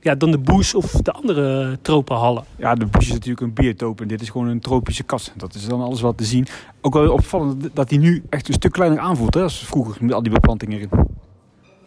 ja, 0.00 0.14
dan 0.14 0.30
de 0.30 0.38
Bush 0.38 0.74
of 0.74 0.90
de 0.90 1.12
andere 1.12 1.78
tropenhallen. 1.82 2.44
Ja, 2.56 2.74
de 2.74 2.86
Bush 2.86 3.06
is 3.06 3.12
natuurlijk 3.12 3.40
een 3.40 3.52
biotoop 3.52 4.00
en 4.00 4.08
dit 4.08 4.20
is 4.20 4.30
gewoon 4.30 4.48
een 4.48 4.60
tropische 4.60 5.02
kas. 5.02 5.32
Dat 5.36 5.54
is 5.54 5.66
dan 5.66 5.80
alles 5.80 6.00
wat 6.00 6.16
te 6.16 6.24
zien. 6.24 6.46
Ook 6.80 6.94
wel 6.94 7.12
opvallend 7.12 7.68
dat 7.72 7.90
hij 7.90 7.98
nu 7.98 8.22
echt 8.28 8.48
een 8.48 8.54
stuk 8.54 8.72
kleiner 8.72 8.98
aanvoelt 8.98 9.34
hè, 9.34 9.42
als 9.42 9.58
vroeger 9.58 10.04
met 10.04 10.14
al 10.14 10.22
die 10.22 10.32
beplantingen 10.32 10.76
erin. 10.76 11.17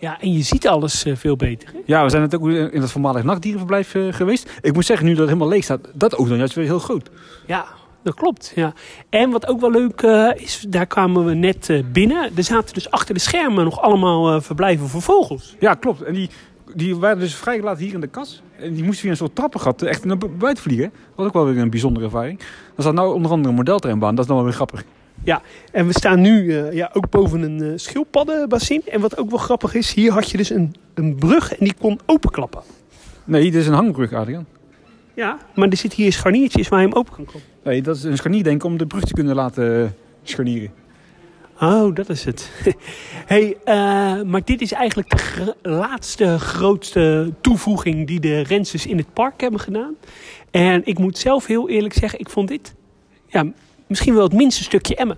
Ja, 0.01 0.22
en 0.22 0.34
je 0.34 0.41
ziet 0.41 0.67
alles 0.67 1.05
uh, 1.05 1.15
veel 1.15 1.36
beter. 1.36 1.70
Hè? 1.74 1.79
Ja, 1.86 2.03
we 2.03 2.10
zijn 2.10 2.22
net 2.22 2.36
ook 2.36 2.48
in 2.48 2.81
het 2.81 2.91
voormalig 2.91 3.24
nachtdierenverblijf 3.24 3.93
uh, 3.93 4.13
geweest. 4.13 4.50
Ik 4.62 4.74
moet 4.74 4.86
zeggen, 4.86 5.05
nu 5.05 5.12
dat 5.12 5.20
het 5.20 5.29
helemaal 5.29 5.53
leeg 5.53 5.63
staat, 5.63 5.88
dat 5.93 6.15
ook 6.15 6.27
dan 6.27 6.38
juist 6.38 6.53
weer 6.53 6.65
heel 6.65 6.79
groot. 6.79 7.10
Ja, 7.48 7.65
dat 8.03 8.13
klopt. 8.13 8.51
Ja. 8.55 8.74
En 9.10 9.29
wat 9.29 9.48
ook 9.48 9.60
wel 9.60 9.72
leuk 9.72 10.01
uh, 10.01 10.31
is, 10.36 10.65
daar 10.70 10.88
kwamen 10.88 11.25
we 11.25 11.34
net 11.34 11.84
binnen. 11.91 12.31
Er 12.36 12.43
zaten 12.43 12.74
dus 12.74 12.91
achter 12.91 13.13
de 13.13 13.20
schermen 13.20 13.63
nog 13.63 13.81
allemaal 13.81 14.41
verblijven 14.41 14.88
voor 14.88 15.01
vogels. 15.01 15.55
Ja, 15.60 15.74
klopt. 15.74 16.01
En 16.01 16.13
die 16.13 16.29
die 16.75 16.96
waren 16.96 17.20
dus 17.20 17.36
vrijgelaten 17.36 17.84
hier 17.84 17.93
in 17.93 18.01
de 18.01 18.08
kas. 18.08 18.41
En 18.58 18.74
die 18.74 18.84
moesten 18.84 19.01
via 19.01 19.10
een 19.10 19.17
soort 19.17 19.36
trappengat 19.36 19.81
echt 19.81 20.05
naar 20.05 20.17
buiten 20.17 20.63
vliegen. 20.63 20.89
Dat 20.89 21.15
was 21.15 21.25
ook 21.25 21.34
wel 21.34 21.46
weer 21.46 21.58
een 21.58 21.70
bijzondere 21.70 22.05
ervaring. 22.05 22.39
Dan 22.75 22.86
zat 22.86 22.93
nou 22.93 23.13
onder 23.13 23.31
andere 23.31 23.50
een 23.50 23.55
modeltreinbaan. 23.55 24.15
Dat 24.15 24.20
is 24.20 24.27
dan 24.27 24.36
wel 24.36 24.46
weer 24.46 24.55
grappig. 24.55 24.84
Ja, 25.24 25.42
en 25.72 25.88
we 25.88 25.94
staan 25.94 26.22
nu 26.22 26.44
uh, 26.44 26.74
ja, 26.74 26.90
ook 26.94 27.10
boven 27.10 27.42
een 27.42 27.63
uh, 27.63 27.72
schildpaddenbassin. 27.75 28.82
En 28.86 29.01
wat 29.01 29.18
ook 29.18 29.30
wel 29.30 29.40
grappig 29.40 29.74
is, 29.74 29.94
hier 29.94 30.12
had 30.12 30.32
je 30.32 30.38
dus 30.38 30.50
een, 30.50 30.75
een 30.94 31.16
brug 31.16 31.51
en 31.51 31.66
die 31.66 31.75
kon 31.80 32.00
openklappen. 32.06 32.62
Nee, 33.24 33.44
dit 33.44 33.56
is 33.56 33.68
een 33.68 33.74
hangbrug, 33.74 34.13
Adrian. 34.13 34.46
Ja, 35.13 35.38
maar 35.56 35.68
er 35.68 35.78
zitten 35.78 36.04
hier 36.04 36.13
scharniertjes 36.13 36.68
waar 36.68 36.82
je 36.82 36.88
hem 36.88 36.96
open 36.96 37.13
kan 37.16 37.25
klappen. 37.25 37.50
Nee, 37.63 37.82
dat 37.82 37.96
is 37.96 38.04
een 38.04 38.18
scharnier 38.18 38.44
denk 38.44 38.56
ik 38.56 38.63
om 38.63 38.78
de 38.78 38.86
brug 38.86 39.04
te 39.04 39.13
kunnen 39.13 39.36
laten 39.36 39.80
uh, 39.80 39.88
scharnieren. 40.24 40.72
Oh, 41.60 41.96
dat 41.96 42.10
is 42.10 42.24
het. 42.24 42.51
hey, 43.34 43.58
uh, 43.66 44.22
maar 44.22 44.42
dit 44.44 44.62
is 44.62 44.72
eigenlijk 44.72 45.10
de 45.10 45.18
gr 45.18 45.51
laatste 45.62 46.40
grootste 46.40 47.34
toevoeging 47.42 48.08
die 48.08 48.20
de 48.20 48.42
Renses 48.42 48.86
in 48.86 48.98
het 48.98 49.13
park 49.13 49.42
hebben 49.42 49.60
gedaan. 49.60 49.96
En 50.51 50.82
ik 50.86 51.00
moet 51.00 51.18
zelf 51.18 51.46
heel 51.46 51.70
eerlijk 51.70 51.94
zeggen, 51.94 52.20
ik 52.20 52.30
vond 52.30 52.48
dit 52.48 52.75
ja, 53.28 53.46
misschien 53.91 54.13
wel 54.13 54.24
het 54.24 54.33
minste 54.33 54.63
stukje 54.63 54.95
Emmen. 54.95 55.17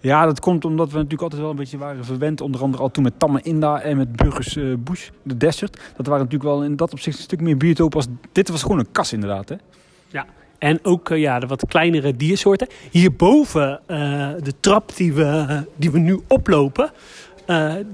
Ja, 0.00 0.26
dat 0.26 0.40
komt 0.40 0.64
omdat 0.64 0.88
we 0.88 0.94
natuurlijk 0.94 1.22
altijd 1.22 1.40
wel 1.40 1.50
een 1.50 1.56
beetje 1.56 1.78
waren 1.78 2.04
verwend. 2.04 2.40
Onder 2.40 2.60
andere 2.60 2.82
al 2.82 2.90
toen 2.90 3.02
met 3.02 3.18
Tamme 3.18 3.40
Inda 3.42 3.80
en 3.80 3.96
met 3.96 4.16
Burgers 4.16 4.56
uh, 4.56 4.74
Bush, 4.78 5.08
de 5.22 5.36
Desert. 5.36 5.80
Dat 5.96 6.06
waren 6.06 6.24
natuurlijk 6.24 6.50
wel 6.50 6.64
in 6.64 6.76
dat 6.76 6.92
opzicht 6.92 7.16
een 7.16 7.22
stuk 7.22 7.40
meer 7.40 7.56
biotoop 7.56 7.94
als... 7.94 8.06
Dit 8.32 8.48
was 8.48 8.62
gewoon 8.62 8.78
een 8.78 8.92
kas 8.92 9.12
inderdaad, 9.12 9.48
hè? 9.48 9.54
Ja, 10.08 10.26
en 10.58 10.78
ook 10.82 11.08
ja, 11.08 11.38
de 11.38 11.46
wat 11.46 11.64
kleinere 11.68 12.16
diersoorten. 12.16 12.66
Hierboven 12.90 13.80
uh, 13.86 13.96
de 14.42 14.54
trap 14.60 14.96
die 14.96 15.12
we, 15.12 15.62
die 15.76 15.90
we 15.90 15.98
nu 15.98 16.20
oplopen, 16.28 16.90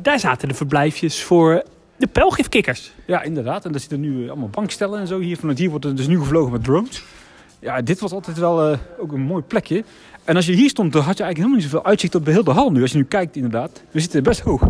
daar 0.02 0.20
zaten 0.20 0.49
de 0.49 0.54
verblijfjes 0.54 1.23
voor 1.23 1.62
de 1.96 2.06
pijlgifkikkers. 2.06 2.92
Ja, 3.06 3.23
inderdaad. 3.23 3.64
En 3.64 3.70
daar 3.70 3.80
zitten 3.80 4.00
nu 4.00 4.28
allemaal 4.30 4.49
bankstellen 4.49 5.00
en 5.00 5.06
zo. 5.06 5.18
Hier 5.20 5.37
vanuit 5.37 5.58
hier 5.58 5.70
wordt 5.70 5.85
er 5.85 5.96
dus 5.96 6.06
nu 6.06 6.18
gevlogen 6.18 6.52
met 6.52 6.64
drones. 6.64 7.04
Ja, 7.59 7.83
dit 7.83 8.01
was 8.01 8.13
altijd 8.13 8.39
wel 8.39 8.71
uh, 8.71 8.79
ook 8.99 9.13
een 9.13 9.21
mooi 9.21 9.43
plekje. 9.43 9.85
En 10.25 10.37
als 10.37 10.47
je 10.47 10.53
hier 10.53 10.69
stond, 10.69 10.93
dan 10.93 11.03
had 11.03 11.17
je 11.17 11.23
eigenlijk 11.23 11.37
helemaal 11.37 11.57
niet 11.57 11.65
zoveel 11.65 11.85
uitzicht 11.85 12.15
op 12.15 12.25
de 12.25 12.31
hele 12.31 12.51
hal 12.51 12.71
nu. 12.71 12.83
Als 12.83 12.91
je 12.91 12.97
nu 12.97 13.05
kijkt, 13.05 13.37
inderdaad. 13.37 13.83
We 13.91 14.01
zitten 14.01 14.23
best 14.23 14.41
hoog. 14.41 14.69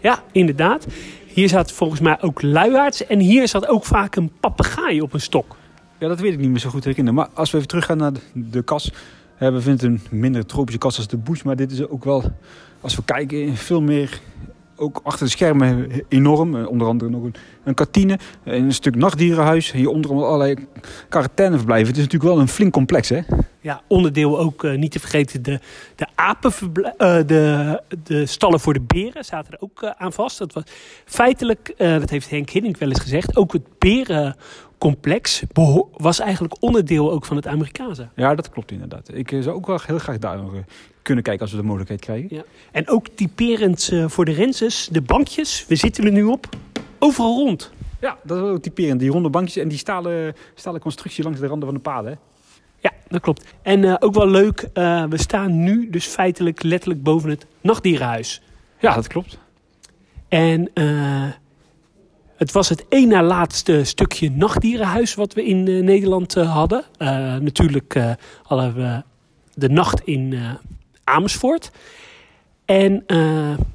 Ja, 0.00 0.22
inderdaad. 0.32 0.86
Hier 1.26 1.48
zat 1.48 1.72
volgens 1.72 2.00
mij 2.00 2.22
ook 2.22 2.42
luiaards. 2.42 3.06
En 3.06 3.18
hier 3.18 3.48
zat 3.48 3.68
ook 3.68 3.84
vaak 3.84 4.16
een 4.16 4.32
papegaai 4.40 5.00
op 5.00 5.12
een 5.12 5.20
stok. 5.20 5.56
Ja, 5.98 6.08
dat 6.08 6.20
weet 6.20 6.32
ik 6.32 6.38
niet 6.38 6.50
meer 6.50 6.58
zo 6.58 6.70
goed 6.70 6.84
herinneren. 6.84 7.14
Maar 7.14 7.28
als 7.34 7.50
we 7.50 7.56
even 7.56 7.68
teruggaan 7.68 7.96
naar 7.96 8.12
de, 8.12 8.20
de 8.32 8.62
kas. 8.62 8.92
we 9.38 9.60
vinden 9.60 9.92
het 9.92 10.10
een 10.10 10.18
minder 10.18 10.46
tropische 10.46 10.78
kas 10.78 10.96
als 10.96 11.08
de 11.08 11.16
bush. 11.16 11.42
Maar 11.42 11.56
dit 11.56 11.70
is 11.70 11.88
ook 11.88 12.04
wel, 12.04 12.24
als 12.80 12.96
we 12.96 13.04
kijken, 13.04 13.56
veel 13.56 13.82
meer 13.82 14.20
ook 14.78 15.00
achter 15.02 15.24
de 15.24 15.30
schermen 15.30 15.90
enorm. 16.08 16.66
Onder 16.66 16.86
andere 16.86 17.10
nog 17.10 17.22
een, 17.22 17.34
een 17.64 17.74
kantine, 17.74 18.18
een 18.44 18.72
stuk 18.72 18.96
nachtdierenhuis. 18.96 19.72
Hieronder 19.72 20.10
allerlei 20.10 20.56
quarantaineverblijven. 21.08 21.88
Het 21.88 21.96
is 21.96 22.02
natuurlijk 22.02 22.32
wel 22.32 22.40
een 22.40 22.48
flink 22.48 22.72
complex, 22.72 23.08
hè? 23.08 23.20
Ja, 23.60 23.82
onderdeel 23.86 24.38
ook 24.38 24.62
uh, 24.62 24.78
niet 24.78 24.92
te 24.92 25.00
vergeten 25.00 25.42
de, 25.42 25.60
de 25.94 26.06
apen, 26.14 26.52
uh, 26.52 26.86
de, 27.26 27.82
de 28.02 28.26
stallen 28.26 28.60
voor 28.60 28.72
de 28.72 28.80
beren 28.80 29.24
zaten 29.24 29.52
er 29.52 29.60
ook 29.60 29.82
uh, 29.82 29.90
aan 29.96 30.12
vast. 30.12 30.38
Dat 30.38 30.52
was 30.52 30.64
feitelijk, 31.04 31.74
dat 31.76 32.10
heeft 32.10 32.30
Henk 32.30 32.50
Hiddink 32.50 32.76
wel 32.76 32.88
eens 32.88 33.00
gezegd, 33.00 33.36
ook 33.36 33.52
het 33.52 33.78
berencomplex 33.78 35.42
was 35.96 36.18
eigenlijk 36.18 36.56
onderdeel 36.60 37.12
ook 37.12 37.24
van 37.24 37.36
het 37.36 37.46
Amerikaanse. 37.46 38.08
Ja, 38.14 38.34
dat 38.34 38.50
klopt 38.50 38.70
inderdaad. 38.70 39.10
Ik 39.14 39.28
zou 39.28 39.50
ook 39.50 39.66
wel 39.66 39.80
heel 39.86 39.98
graag 39.98 40.18
daar 40.18 40.38
kunnen 41.08 41.24
kijken 41.24 41.42
als 41.42 41.50
we 41.50 41.60
de 41.60 41.66
mogelijkheid 41.66 42.00
krijgen. 42.00 42.36
Ja. 42.36 42.42
En 42.72 42.88
ook 42.88 43.08
typerend 43.14 43.92
voor 44.06 44.24
de 44.24 44.32
renses, 44.32 44.88
de 44.92 45.02
bankjes, 45.02 45.64
we 45.68 45.76
zitten 45.76 46.04
er 46.04 46.12
nu 46.12 46.24
op, 46.24 46.48
overal 46.98 47.36
rond. 47.36 47.70
Ja, 48.00 48.18
dat 48.22 48.36
is 48.36 48.42
ook 48.42 48.62
typerend. 48.62 49.00
Die 49.00 49.10
ronde 49.10 49.30
bankjes 49.30 49.56
en 49.62 49.68
die 49.68 49.78
stalen, 49.78 50.34
stalen 50.54 50.80
constructie 50.80 51.24
langs 51.24 51.40
de 51.40 51.46
randen 51.46 51.68
van 51.68 51.76
de 51.76 51.82
paden. 51.82 52.10
Hè? 52.12 52.18
Ja, 52.80 52.92
dat 53.08 53.20
klopt. 53.20 53.54
En 53.62 53.82
uh, 53.82 53.94
ook 53.98 54.14
wel 54.14 54.28
leuk, 54.28 54.68
uh, 54.74 55.04
we 55.04 55.18
staan 55.18 55.62
nu 55.62 55.90
dus 55.90 56.06
feitelijk 56.06 56.62
letterlijk 56.62 57.02
boven 57.02 57.30
het 57.30 57.46
nachtdierenhuis. 57.60 58.42
Ja, 58.80 58.94
dat 58.94 59.06
klopt. 59.06 59.38
En 60.28 60.70
uh, 60.74 61.26
het 62.36 62.52
was 62.52 62.68
het 62.68 62.84
één 62.88 63.08
na 63.08 63.22
laatste 63.22 63.84
stukje 63.84 64.30
nachtdierenhuis 64.30 65.14
wat 65.14 65.34
we 65.34 65.44
in 65.44 65.84
Nederland 65.84 66.34
hadden. 66.34 66.84
natuurlijk 67.42 68.16
hadden 68.42 68.74
we 68.74 69.02
de 69.54 69.68
nacht 69.68 70.00
in 70.00 70.34
Amersfoort. 71.08 71.70
En 72.64 73.04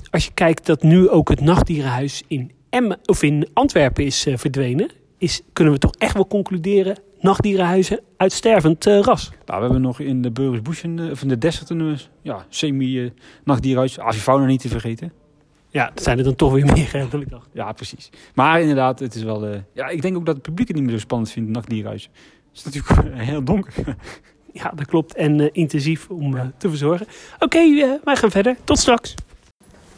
als 0.10 0.26
je 0.26 0.32
kijkt 0.34 0.66
dat 0.66 0.84
nu 0.84 1.10
ook 1.10 1.30
het 1.30 1.42
nachtdierenhuis 1.42 2.24
in, 2.28 2.52
Emmen, 2.70 3.00
of 3.06 3.24
in 3.24 3.48
Antwerpen 3.54 4.06
is 4.06 4.28
verdwenen... 4.36 4.90
Is, 5.18 5.42
kunnen 5.54 5.74
we 5.74 5.80
toch 5.80 5.96
echt 5.98 6.14
wel 6.14 6.28
concluderen 6.28 6.98
nachtdierenhuizen 7.24 8.00
uitstervend 8.18 8.88
uh, 8.88 9.00
ras. 9.00 9.30
Nou, 9.46 9.60
we 9.60 9.64
hebben 9.66 9.82
nog 9.82 10.00
in 10.00 10.22
de 10.22 10.32
Burgersbush, 10.32 10.84
of 11.12 11.22
in 11.22 11.28
de 11.28 11.38
Desert, 11.38 11.70
een 11.70 11.98
ja, 12.22 12.46
semi-nachtdierenhuis. 12.50 14.00
Avifauna 14.00 14.46
niet 14.46 14.62
te 14.62 14.68
vergeten. 14.68 15.12
Ja, 15.70 15.92
dat 15.94 16.04
zijn 16.04 16.18
er 16.18 16.24
dan 16.24 16.36
toch 16.36 16.54
weer 16.54 16.66
meer 16.66 17.08
dan 17.10 17.22
ik 17.22 17.30
dacht. 17.30 17.50
Ja, 17.54 17.72
precies. 17.72 18.10
Maar 18.34 18.62
inderdaad, 18.62 19.00
het 19.00 19.16
is 19.16 19.24
wel... 19.24 19.48
Ja, 19.74 19.88
ik 19.88 20.02
denk 20.02 20.16
ook 20.16 20.26
dat 20.26 20.36
het 20.36 20.44
publiek 20.44 20.68
het 20.68 20.78
niet 20.78 20.86
meer 20.86 20.96
zo 20.96 21.00
spannend 21.00 21.32
vindt, 21.32 21.50
nachtdierenhuizen. 21.50 22.12
Het 22.54 22.58
is 22.58 22.64
natuurlijk 22.64 23.16
heel 23.30 23.44
donker. 23.44 23.96
Ja, 24.54 24.72
dat 24.76 24.86
klopt. 24.86 25.16
En 25.16 25.40
uh, 25.40 25.50
intensief 25.52 26.10
om 26.10 26.36
ja. 26.36 26.52
te 26.58 26.70
verzorgen. 26.70 27.08
Oké, 27.36 27.44
okay, 27.44 28.00
wij 28.04 28.16
gaan 28.16 28.32
verder. 28.32 28.56
Tot 28.64 28.80
straks. 28.80 29.16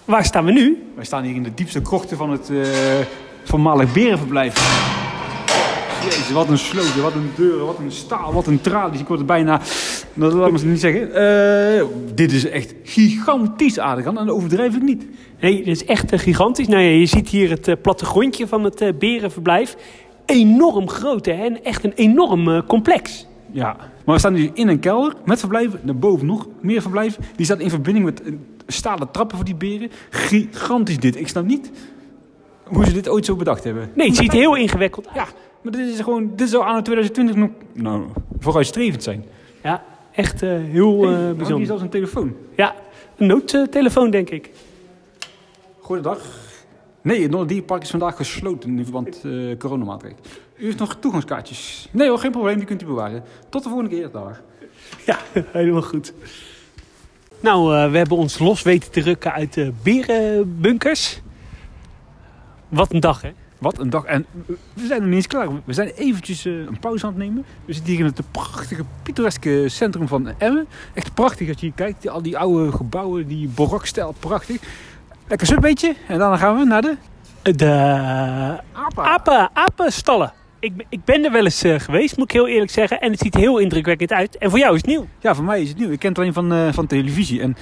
Waar 0.06 0.26
staan 0.26 0.46
we 0.46 0.52
nu? 0.52 0.84
Wij 0.96 1.06
staan 1.06 1.24
hier 1.24 1.36
in 1.36 1.44
de 1.44 1.54
diepste 1.54 1.82
krochten 1.82 2.18
van 2.18 2.32
het 2.32 2.52
voormalig 3.44 3.94
berenverblijf. 3.94 4.54
Jezus, 6.04 6.32
wat 6.32 6.50
een 6.50 6.58
sloten, 6.58 7.02
wat 7.02 7.14
een 7.14 7.32
deuren, 7.36 7.66
wat 7.66 7.80
een 7.80 7.92
staal, 7.92 8.34
wat 8.34 8.48
een 8.48 8.62
tralies. 8.62 9.00
Ik 9.00 9.08
word 9.08 9.20
er 9.20 9.26
bijna, 9.26 9.62
dat 10.14 10.34
laat 10.34 10.52
me 10.52 10.60
niet 10.64 10.80
zeggen. 10.80 11.10
Dit 12.16 12.32
is 12.32 12.50
echt 12.50 12.74
gigantisch 12.84 13.80
aardig 13.80 14.06
en 14.06 14.14
dat 14.14 14.30
overdrijf 14.30 14.76
ik 14.76 14.82
niet. 14.82 15.06
Nee, 15.40 15.58
dit 15.58 15.68
is 15.68 15.86
echt 15.86 16.22
gigantisch. 16.22 16.68
Nou 16.68 16.82
ja, 16.82 16.90
je 16.90 17.06
ziet 17.06 17.30
hier 17.30 17.50
het 17.50 17.82
plattegrondje 17.82 18.48
van 18.48 18.64
het 18.64 19.00
berenverblijf. 19.00 19.76
Enorm 20.26 20.90
groot 20.90 21.26
hè? 21.26 21.46
en 21.46 21.64
echt 21.64 21.84
een 21.84 21.94
enorm 21.96 22.66
complex. 22.66 23.28
Ja, 23.52 23.75
maar 24.06 24.16
we 24.16 24.20
staan 24.20 24.34
nu 24.34 24.52
in 24.54 24.68
een 24.68 24.80
kelder 24.80 25.14
met 25.25 25.40
verblijven. 25.40 25.80
Daarboven 25.84 26.25
nog 26.25 26.48
meer 26.62 26.82
verblijven. 26.82 27.24
Die 27.36 27.46
staat 27.46 27.60
in 27.60 27.70
verbinding 27.70 28.06
met 28.06 28.22
stalen 28.68 29.12
trappen 29.12 29.38
voor 29.38 29.46
die 29.46 29.56
beren. 29.56 29.90
Gigantisch 30.10 31.00
dit. 31.00 31.16
Ik 31.16 31.28
snap 31.28 31.46
niet 31.46 31.72
hoe 32.64 32.86
ze 32.86 32.94
dit 32.94 33.10
ooit 33.10 33.25
zo 33.25 33.36
bedacht 33.36 33.64
hebben. 33.64 33.90
Nee, 33.94 34.08
het 34.08 34.16
ziet 34.16 34.32
heel 34.32 34.56
ingewikkeld 34.56 35.08
uit. 35.08 35.16
Ja, 35.16 35.28
maar 35.62 35.72
dit 35.72 35.88
is 35.88 36.00
gewoon, 36.00 36.32
dit 36.36 36.50
zou 36.50 36.64
aan 36.64 36.84
2020 36.84 37.36
nog 37.36 37.50
nou, 37.74 38.06
vooruitstrevend 38.40 39.04
zijn. 39.04 39.25
Ja, 39.64 39.84
echt 40.12 40.44
uh, 40.44 40.50
heel 40.50 41.04
uh, 41.04 41.10
hey, 41.10 41.36
bijzonder. 41.36 41.58
hier 41.58 41.66
zelfs 41.66 41.82
een 41.82 41.90
telefoon. 41.90 42.36
Ja, 42.56 42.75
een 43.18 43.28
noodtelefoon 43.28 44.10
denk 44.10 44.30
ik. 44.30 44.50
Goedendag. 45.80 46.44
Nee, 47.02 47.22
het 47.22 47.32
Noorderdierpark 47.32 47.82
is 47.82 47.90
vandaag 47.90 48.16
gesloten 48.16 48.78
in 48.78 48.84
verband 48.84 49.22
uh, 49.25 49.58
coronamaatregelen. 49.58 50.24
U 50.58 50.66
heeft 50.66 50.80
nog 50.80 50.98
toegangskaartjes. 51.00 51.88
Nee 51.92 52.10
hoor, 52.10 52.20
geen 52.20 52.32
probleem, 52.32 52.58
die 52.58 52.66
kunt 52.66 52.82
u 52.82 52.86
bewaren. 52.86 53.24
Tot 53.50 53.64
de 53.64 53.70
volgende 53.70 53.96
keer 53.96 54.12
daar. 54.12 54.42
Ja, 55.06 55.18
helemaal 55.52 55.82
goed. 55.82 56.14
Nou, 57.40 57.90
we 57.92 57.98
hebben 57.98 58.18
ons 58.18 58.40
los 58.40 58.62
weten 58.62 58.92
te 58.92 59.02
rukken 59.02 59.32
uit 59.32 59.54
de 59.54 59.74
berenbunkers. 59.84 61.22
Wat 62.70 62.94
een 62.94 63.00
dag, 63.00 63.22
hè? 63.22 63.32
Wat 63.58 63.80
een 63.80 63.90
dag. 63.90 64.04
En 64.04 64.26
we 64.74 64.86
zijn 64.86 65.00
nog 65.00 65.08
niet 65.08 65.16
eens 65.16 65.28
klaar. 65.28 65.48
We 65.66 65.74
zijn 65.74 65.88
eventjes 65.88 66.46
uh, 66.46 66.66
een 66.66 66.80
pauze 66.80 67.06
aan 67.06 67.12
het 67.12 67.22
nemen. 67.22 67.46
We 67.66 67.74
zitten 67.74 67.92
hier 67.92 68.00
in 68.00 68.06
het 68.06 68.32
prachtige, 68.32 68.84
pittoreske 69.04 69.70
centrum 69.70 70.08
van 70.08 70.34
Emmen. 70.38 70.68
Echt 70.94 71.14
prachtig 71.14 71.48
als 71.48 71.60
je 71.60 71.66
hier 71.66 71.76
kijkt. 71.76 72.08
Al 72.08 72.22
die 72.22 72.38
oude 72.38 72.72
gebouwen, 72.72 73.28
die 73.28 73.48
barokstijl, 73.48 74.16
prachtig. 74.20 74.62
Lekker 75.28 75.48
zo'n 75.48 75.60
beetje. 75.60 75.96
En 76.08 76.20
dan 76.20 76.38
gaan 76.38 76.58
we 76.58 76.66
naar 76.66 76.82
de... 76.82 76.98
De 77.42 77.72
apen, 78.74 79.04
apen, 79.04 79.50
apenstallen. 79.54 80.34
Ik, 80.65 80.86
ik 80.89 81.03
ben 81.03 81.25
er 81.25 81.31
wel 81.31 81.43
eens 81.43 81.63
uh, 81.63 81.79
geweest, 81.79 82.17
moet 82.17 82.25
ik 82.25 82.31
heel 82.31 82.48
eerlijk 82.48 82.72
zeggen. 82.72 83.01
En 83.01 83.12
het 83.12 83.19
ziet 83.19 83.36
heel 83.36 83.57
indrukwekkend 83.57 84.12
uit. 84.12 84.38
En 84.38 84.50
voor 84.50 84.60
jou 84.60 84.74
is 84.74 84.81
het 84.81 84.89
nieuw. 84.89 85.07
Ja, 85.19 85.36
voor 85.36 85.43
mij 85.43 85.62
is 85.62 85.69
het 85.69 85.77
nieuw. 85.77 85.89
Ik 85.89 86.00
ken 86.00 86.10
het 86.10 86.19
alleen 86.19 86.34
van, 86.34 86.53
uh, 86.53 86.74
van 86.74 86.88
televisie. 86.88 87.41
En 87.41 87.57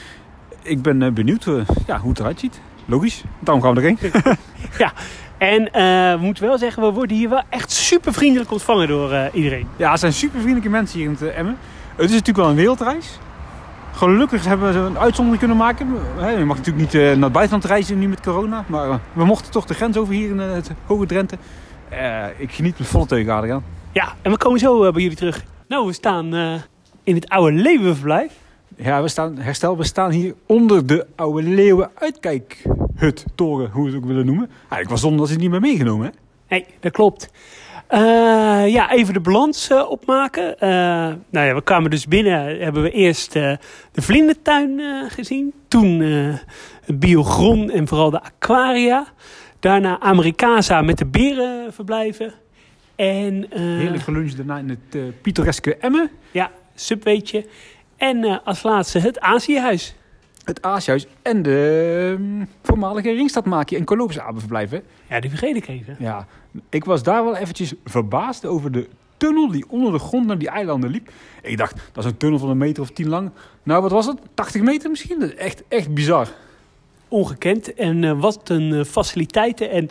ik 0.62 0.82
ben 0.82 1.02
uh, 1.02 1.12
benieuwd 1.12 1.46
ja, 1.88 2.00
hoe 2.00 2.10
het 2.10 2.20
eruit 2.20 2.40
ziet. 2.40 2.62
Logisch, 2.86 3.24
daarom 3.40 3.64
gaan 3.64 3.74
we 3.74 3.82
erheen. 3.82 3.98
ja, 4.84 4.94
en 5.38 5.64
we 6.20 6.26
moeten 6.26 6.44
wel 6.44 6.58
zeggen, 6.58 6.84
we 6.84 6.92
worden 6.92 7.18
hier 7.18 7.30
wel 7.30 7.42
echt 7.50 7.72
super 7.72 8.14
vriendelijk 8.14 8.52
ontvangen 8.52 8.88
door 8.88 9.30
iedereen. 9.34 9.68
Ja, 9.76 9.92
er 9.92 9.98
zijn 9.98 10.14
super 10.14 10.40
vriendelijke 10.40 10.70
mensen 10.70 11.00
hier 11.00 11.08
in 11.08 11.18
het 11.20 11.34
Emmen. 11.34 11.58
Het 11.96 12.06
is 12.06 12.12
natuurlijk 12.12 12.38
wel 12.38 12.50
een 12.50 12.56
wereldreis. 12.56 13.20
Gelukkig 13.94 14.46
hebben 14.46 14.74
we 14.74 14.80
een 14.80 14.98
uitzondering 14.98 15.40
kunnen 15.40 15.58
maken. 15.58 15.88
Je 16.38 16.46
mag 16.46 16.58
natuurlijk 16.58 16.94
niet 16.94 17.02
naar 17.02 17.24
het 17.24 17.32
buitenland 17.32 17.66
reizen 17.66 18.00
nu 18.00 18.08
met 18.08 18.22
corona. 18.22 18.64
Maar 18.68 19.00
we 19.14 19.26
mochten 19.26 19.52
toch 19.52 19.66
de 19.66 19.74
grens 19.74 19.98
over 19.98 20.14
hier 20.14 20.30
in 20.30 20.40
het 20.40 20.72
Hoge 20.86 21.06
Drenthe. 21.06 21.38
Uh, 21.94 22.26
ik 22.38 22.52
geniet 22.52 22.78
met 22.80 22.88
volle 22.88 23.06
teugen, 23.06 23.34
Adriaan. 23.34 23.64
Ja, 23.92 24.14
en 24.22 24.32
we 24.32 24.38
komen 24.38 24.60
zo 24.60 24.86
uh, 24.86 24.92
bij 24.92 25.02
jullie 25.02 25.18
terug. 25.18 25.44
Nou, 25.68 25.86
we 25.86 25.94
staan 25.94 26.36
uh, 26.36 26.54
in 27.04 27.16
het 27.16 27.30
oude 27.30 27.52
leeuwenverblijf. 27.52 28.34
Ja, 28.78 29.02
we 29.02 29.08
staan, 29.08 29.38
herstel, 29.38 29.78
we 29.78 29.84
staan 29.84 30.12
hier 30.12 30.34
onder 30.46 30.86
de 30.86 31.08
oude 31.16 31.44
leeuwen 31.44 31.92
uitkijkhut, 31.94 33.26
toren, 33.36 33.70
hoe 33.70 33.84
we 33.84 33.90
het 33.90 33.98
ook 33.98 34.06
willen 34.06 34.26
noemen. 34.26 34.50
Eigenlijk 34.60 34.90
was 34.90 35.02
zonde 35.02 35.18
dat 35.18 35.28
ze 35.28 35.34
het 35.34 35.42
niet 35.42 35.52
meer 35.52 35.60
meegenomen, 35.60 36.06
hè? 36.06 36.12
Nee, 36.48 36.66
dat 36.80 36.92
klopt. 36.92 37.30
ja, 38.68 38.92
even 38.92 39.14
de 39.14 39.20
balans 39.20 39.72
opmaken. 39.72 40.56
nou 41.30 41.48
ja, 41.48 41.54
we 41.54 41.62
kwamen 41.64 41.90
dus 41.90 42.08
binnen, 42.08 42.60
hebben 42.60 42.84
we 42.84 42.92
eerst 42.92 43.34
de 43.34 43.60
vlindertuin 43.92 44.82
gezien. 45.10 45.54
Toen 45.68 46.00
het 46.86 47.00
biogron 47.00 47.70
en 47.70 47.88
vooral 47.88 48.10
de 48.10 48.22
aquaria. 48.22 49.08
Daarna 49.64 50.00
Americasa 50.00 50.82
met 50.82 50.98
de 50.98 51.06
beren 51.06 51.74
verblijven. 51.74 52.34
En, 52.96 53.36
uh, 53.36 53.60
Heerlijk 53.60 54.04
geluncht 54.04 54.38
daarna 54.38 54.58
in 54.58 54.70
het 54.70 54.96
uh, 54.96 55.04
pittoreske 55.22 55.76
Emmen. 55.76 56.10
Ja, 56.32 56.52
subweetje. 56.76 57.46
En 57.98 58.18
uh, 58.18 58.38
als 58.44 58.64
laatste 58.64 59.00
het 59.00 59.20
Aziëhuis. 59.20 59.96
Het 60.44 60.62
Aziëhuis 60.62 61.08
en 61.22 61.42
de 61.42 62.16
um, 62.20 62.50
voormalige 62.62 63.12
Ringstadmaakje 63.12 63.78
en 63.78 63.86
Colopsaben 63.86 64.40
verblijven. 64.40 64.84
Ja, 65.10 65.20
die 65.20 65.30
vergeet 65.30 65.56
ik 65.56 65.68
even. 65.68 65.96
Ja, 66.00 66.28
ik 66.70 66.86
was 66.86 67.04
daar 67.04 67.24
wel 67.24 67.36
eventjes 67.36 67.74
verbaasd 67.86 68.46
over 68.46 68.72
de 68.72 68.90
tunnel 69.18 69.52
die 69.52 69.66
onder 69.70 69.92
de 69.92 70.00
grond 70.00 70.26
naar 70.26 70.38
die 70.38 70.50
eilanden 70.50 70.90
liep. 70.90 71.10
Ik 71.42 71.58
dacht, 71.58 71.76
dat 71.92 72.04
is 72.04 72.12
een 72.12 72.18
tunnel 72.18 72.40
van 72.40 72.50
een 72.50 72.58
meter 72.58 72.84
of 72.84 72.90
tien 72.90 73.10
lang. 73.10 73.32
Nou, 73.64 73.82
wat 73.82 73.92
was 73.92 74.06
het? 74.06 74.18
80 74.34 74.62
meter 74.62 74.90
misschien? 74.90 75.20
Dat 75.20 75.30
is 75.30 75.36
echt, 75.36 75.64
echt 75.68 75.94
bizar 75.94 76.28
ongekend. 77.14 77.74
En 77.74 78.04
uh, 78.04 78.20
wat 78.20 78.50
een 78.50 78.74
uh, 78.74 78.84
faciliteiten 78.84 79.70
en 79.70 79.90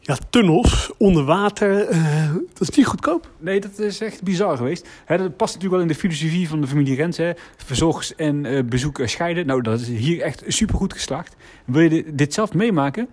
ja, 0.00 0.16
tunnels 0.30 0.90
onder 0.98 1.24
water. 1.24 1.90
Uh, 1.90 2.34
dat 2.52 2.68
is 2.68 2.76
niet 2.76 2.86
goedkoop. 2.86 3.30
Nee, 3.38 3.60
dat 3.60 3.78
is 3.78 4.00
echt 4.00 4.22
bizar 4.22 4.56
geweest. 4.56 4.88
Hè, 5.04 5.18
dat 5.18 5.36
past 5.36 5.54
natuurlijk 5.54 5.80
wel 5.80 5.90
in 5.90 5.94
de 5.94 6.00
filosofie 6.00 6.48
van 6.48 6.60
de 6.60 6.66
familie 6.66 6.96
Rens. 6.96 7.16
Hè. 7.16 7.32
Verzorgers 7.56 8.14
en 8.14 8.66
bezoek 8.68 9.00
scheiden. 9.04 9.46
Nou, 9.46 9.62
dat 9.62 9.80
is 9.80 9.88
hier 9.88 10.20
echt 10.20 10.44
supergoed 10.46 10.92
geslaagd. 10.92 11.36
Wil 11.64 11.92
je 11.92 12.14
dit 12.14 12.34
zelf 12.34 12.54
meemaken? 12.54 13.08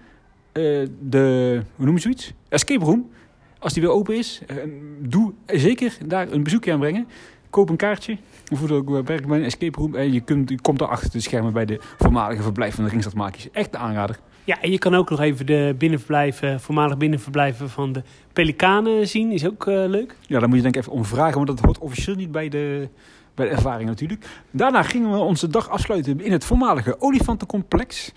de, 0.99 1.61
hoe 1.75 1.85
noem 1.85 1.95
je 1.95 2.01
zoiets? 2.01 2.33
Escape 2.49 2.85
room. 2.85 3.09
Als 3.59 3.73
die 3.73 3.81
weer 3.81 3.91
open 3.91 4.17
is, 4.17 4.41
doe 4.99 5.33
zeker 5.45 5.97
daar 6.05 6.31
een 6.31 6.43
bezoekje 6.43 6.71
aan 6.71 6.79
brengen. 6.79 7.07
Koop 7.49 7.69
een 7.69 7.75
kaartje. 7.75 8.17
Of 8.49 8.71
ook 8.71 8.89
werkt 9.07 9.27
bij 9.27 9.37
een 9.37 9.43
escape 9.43 9.79
room. 9.79 9.95
En 9.95 10.13
je, 10.13 10.19
kunt, 10.19 10.49
je 10.49 10.61
komt 10.61 10.79
daar 10.79 10.87
achter 10.87 11.11
de 11.11 11.19
schermen 11.19 11.53
bij 11.53 11.65
de 11.65 11.79
voormalige 11.97 12.41
verblijf 12.41 12.75
van 12.75 12.83
de 12.83 12.89
Ringstadmaakjes. 12.89 13.51
Echt 13.51 13.73
een 13.73 13.79
aanrader. 13.79 14.19
Ja, 14.43 14.61
en 14.61 14.71
je 14.71 14.77
kan 14.77 14.95
ook 14.95 15.09
nog 15.09 15.19
even 15.19 15.45
de 15.45 15.75
binnenverblijven, 15.77 16.59
voormalig 16.59 16.97
binnenverblijven 16.97 17.69
van 17.69 17.91
de 17.91 18.03
Pelikanen 18.33 19.07
zien. 19.07 19.31
Is 19.31 19.45
ook 19.45 19.65
uh, 19.65 19.83
leuk. 19.87 20.15
Ja, 20.27 20.39
dan 20.39 20.47
moet 20.49 20.57
je 20.57 20.63
denk 20.63 20.75
ik 20.75 20.81
even 20.81 20.93
om 20.93 21.05
vragen, 21.05 21.35
want 21.35 21.47
dat 21.47 21.59
hoort 21.59 21.79
officieel 21.79 22.15
niet 22.15 22.31
bij 22.31 22.49
de, 22.49 22.89
bij 23.35 23.45
de 23.45 23.51
ervaring 23.51 23.89
natuurlijk. 23.89 24.25
Daarna 24.51 24.83
gingen 24.83 25.11
we 25.11 25.17
onze 25.17 25.47
dag 25.47 25.69
afsluiten 25.69 26.21
in 26.21 26.31
het 26.31 26.45
voormalige 26.45 27.01
olifantencomplex. 27.01 28.11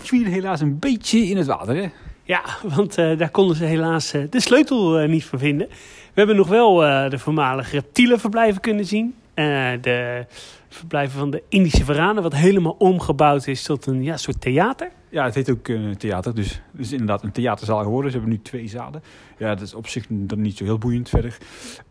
Viel 0.00 0.24
helaas 0.24 0.60
een 0.60 0.78
beetje 0.78 1.18
in 1.18 1.36
het 1.36 1.46
water, 1.46 1.76
hè? 1.76 1.88
Ja, 2.22 2.42
want 2.76 2.98
uh, 2.98 3.18
daar 3.18 3.30
konden 3.30 3.56
ze 3.56 3.64
helaas 3.64 4.14
uh, 4.14 4.22
de 4.30 4.40
sleutel 4.40 5.06
niet 5.06 5.24
voor 5.24 5.38
vinden. 5.38 5.66
We 5.68 6.22
hebben 6.22 6.36
nog 6.36 6.48
wel 6.48 6.76
de 7.10 7.18
voormalige 7.18 7.70
reptielenverblijven 7.70 8.60
kunnen 8.60 8.84
zien. 8.84 9.14
Uh, 9.36 9.72
de 9.80 10.26
verblijven 10.68 11.18
van 11.18 11.30
de 11.30 11.42
Indische 11.48 11.84
Veranen, 11.84 12.22
wat 12.22 12.34
helemaal 12.34 12.74
omgebouwd 12.78 13.46
is 13.46 13.62
tot 13.62 13.86
een 13.86 14.02
ja, 14.02 14.16
soort 14.16 14.40
theater. 14.40 14.90
Ja, 15.08 15.24
het 15.24 15.34
heet 15.34 15.50
ook 15.50 15.68
uh, 15.68 15.94
theater, 15.94 16.34
dus 16.34 16.62
het 16.72 16.80
is 16.80 16.92
inderdaad 16.92 17.22
een 17.22 17.32
theaterzaal 17.32 17.82
geworden. 17.82 18.10
Ze 18.10 18.16
hebben 18.16 18.34
nu 18.36 18.42
twee 18.42 18.68
zalen. 18.68 19.02
Ja, 19.38 19.48
dat 19.48 19.60
is 19.60 19.74
op 19.74 19.88
zich 19.88 20.04
dan 20.08 20.40
niet 20.40 20.56
zo 20.56 20.64
heel 20.64 20.78
boeiend 20.78 21.08
verder. 21.08 21.36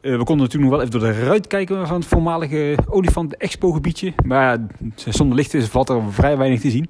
Uh, 0.02 0.18
we 0.18 0.24
konden 0.24 0.46
natuurlijk 0.46 0.64
nog 0.64 0.72
wel 0.72 0.82
even 0.82 1.00
door 1.00 1.10
de 1.10 1.26
ruit 1.26 1.48
kijken 1.48 1.88
van 1.88 1.96
het 1.96 2.06
voormalige 2.06 2.78
olifant 2.90 3.38
expo 3.38 3.72
gebiedje. 3.72 4.14
Maar 4.26 4.44
ja, 4.44 4.68
zonder 4.96 5.36
licht 5.36 5.54
is, 5.54 5.66
valt 5.66 5.90
er 5.90 6.02
vrij 6.14 6.38
weinig 6.38 6.60
te 6.60 6.70
zien. 6.70 6.90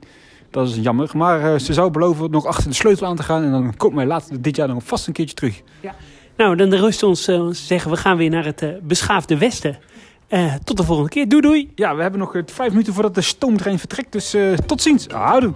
Dat 0.50 0.68
is 0.68 0.76
jammer. 0.76 1.10
Maar 1.13 1.60
ze 1.60 1.74
zou 1.74 1.91
beloven 1.91 2.32
nog 2.32 2.46
achter 2.46 2.70
de 2.70 2.76
sleutel 2.76 3.08
aan 3.08 3.15
te 3.15 3.24
gaan. 3.24 3.44
En 3.44 3.52
dan 3.52 3.78
komt 3.78 3.94
mij 3.94 4.06
later 4.06 4.41
dit 4.41 4.56
jaar 4.56 4.68
nog 4.68 4.84
vast 4.84 5.08
een 5.08 5.13
keertje 5.13 5.36
terug. 5.36 5.62
Ja. 5.80 5.96
Nou, 6.38 6.56
dan 6.56 6.74
rust 6.74 7.04
ons 7.04 7.24
zeggen, 7.52 7.91
we 7.91 7.98
gaan 7.98 8.18
weer 8.18 8.30
naar 8.30 8.46
het 8.46 8.80
beschaafde 8.84 9.38
westen. 9.38 9.78
Uh, 10.30 10.54
tot 10.64 10.78
de 10.78 10.84
volgende 10.84 11.10
keer. 11.10 11.30
Doei 11.30 11.42
doei. 11.42 11.72
Ja, 11.76 11.96
we 11.96 12.02
hebben 12.02 12.20
nog 12.20 12.42
vijf 12.46 12.70
minuten 12.70 12.94
voordat 12.94 13.16
de 13.16 13.22
stoomtrein 13.22 13.80
vertrekt. 13.80 14.12
Dus 14.12 14.36
uh, 14.36 14.54
tot 14.54 14.82
ziens. 14.82 15.08
Houdoe. 15.08 15.54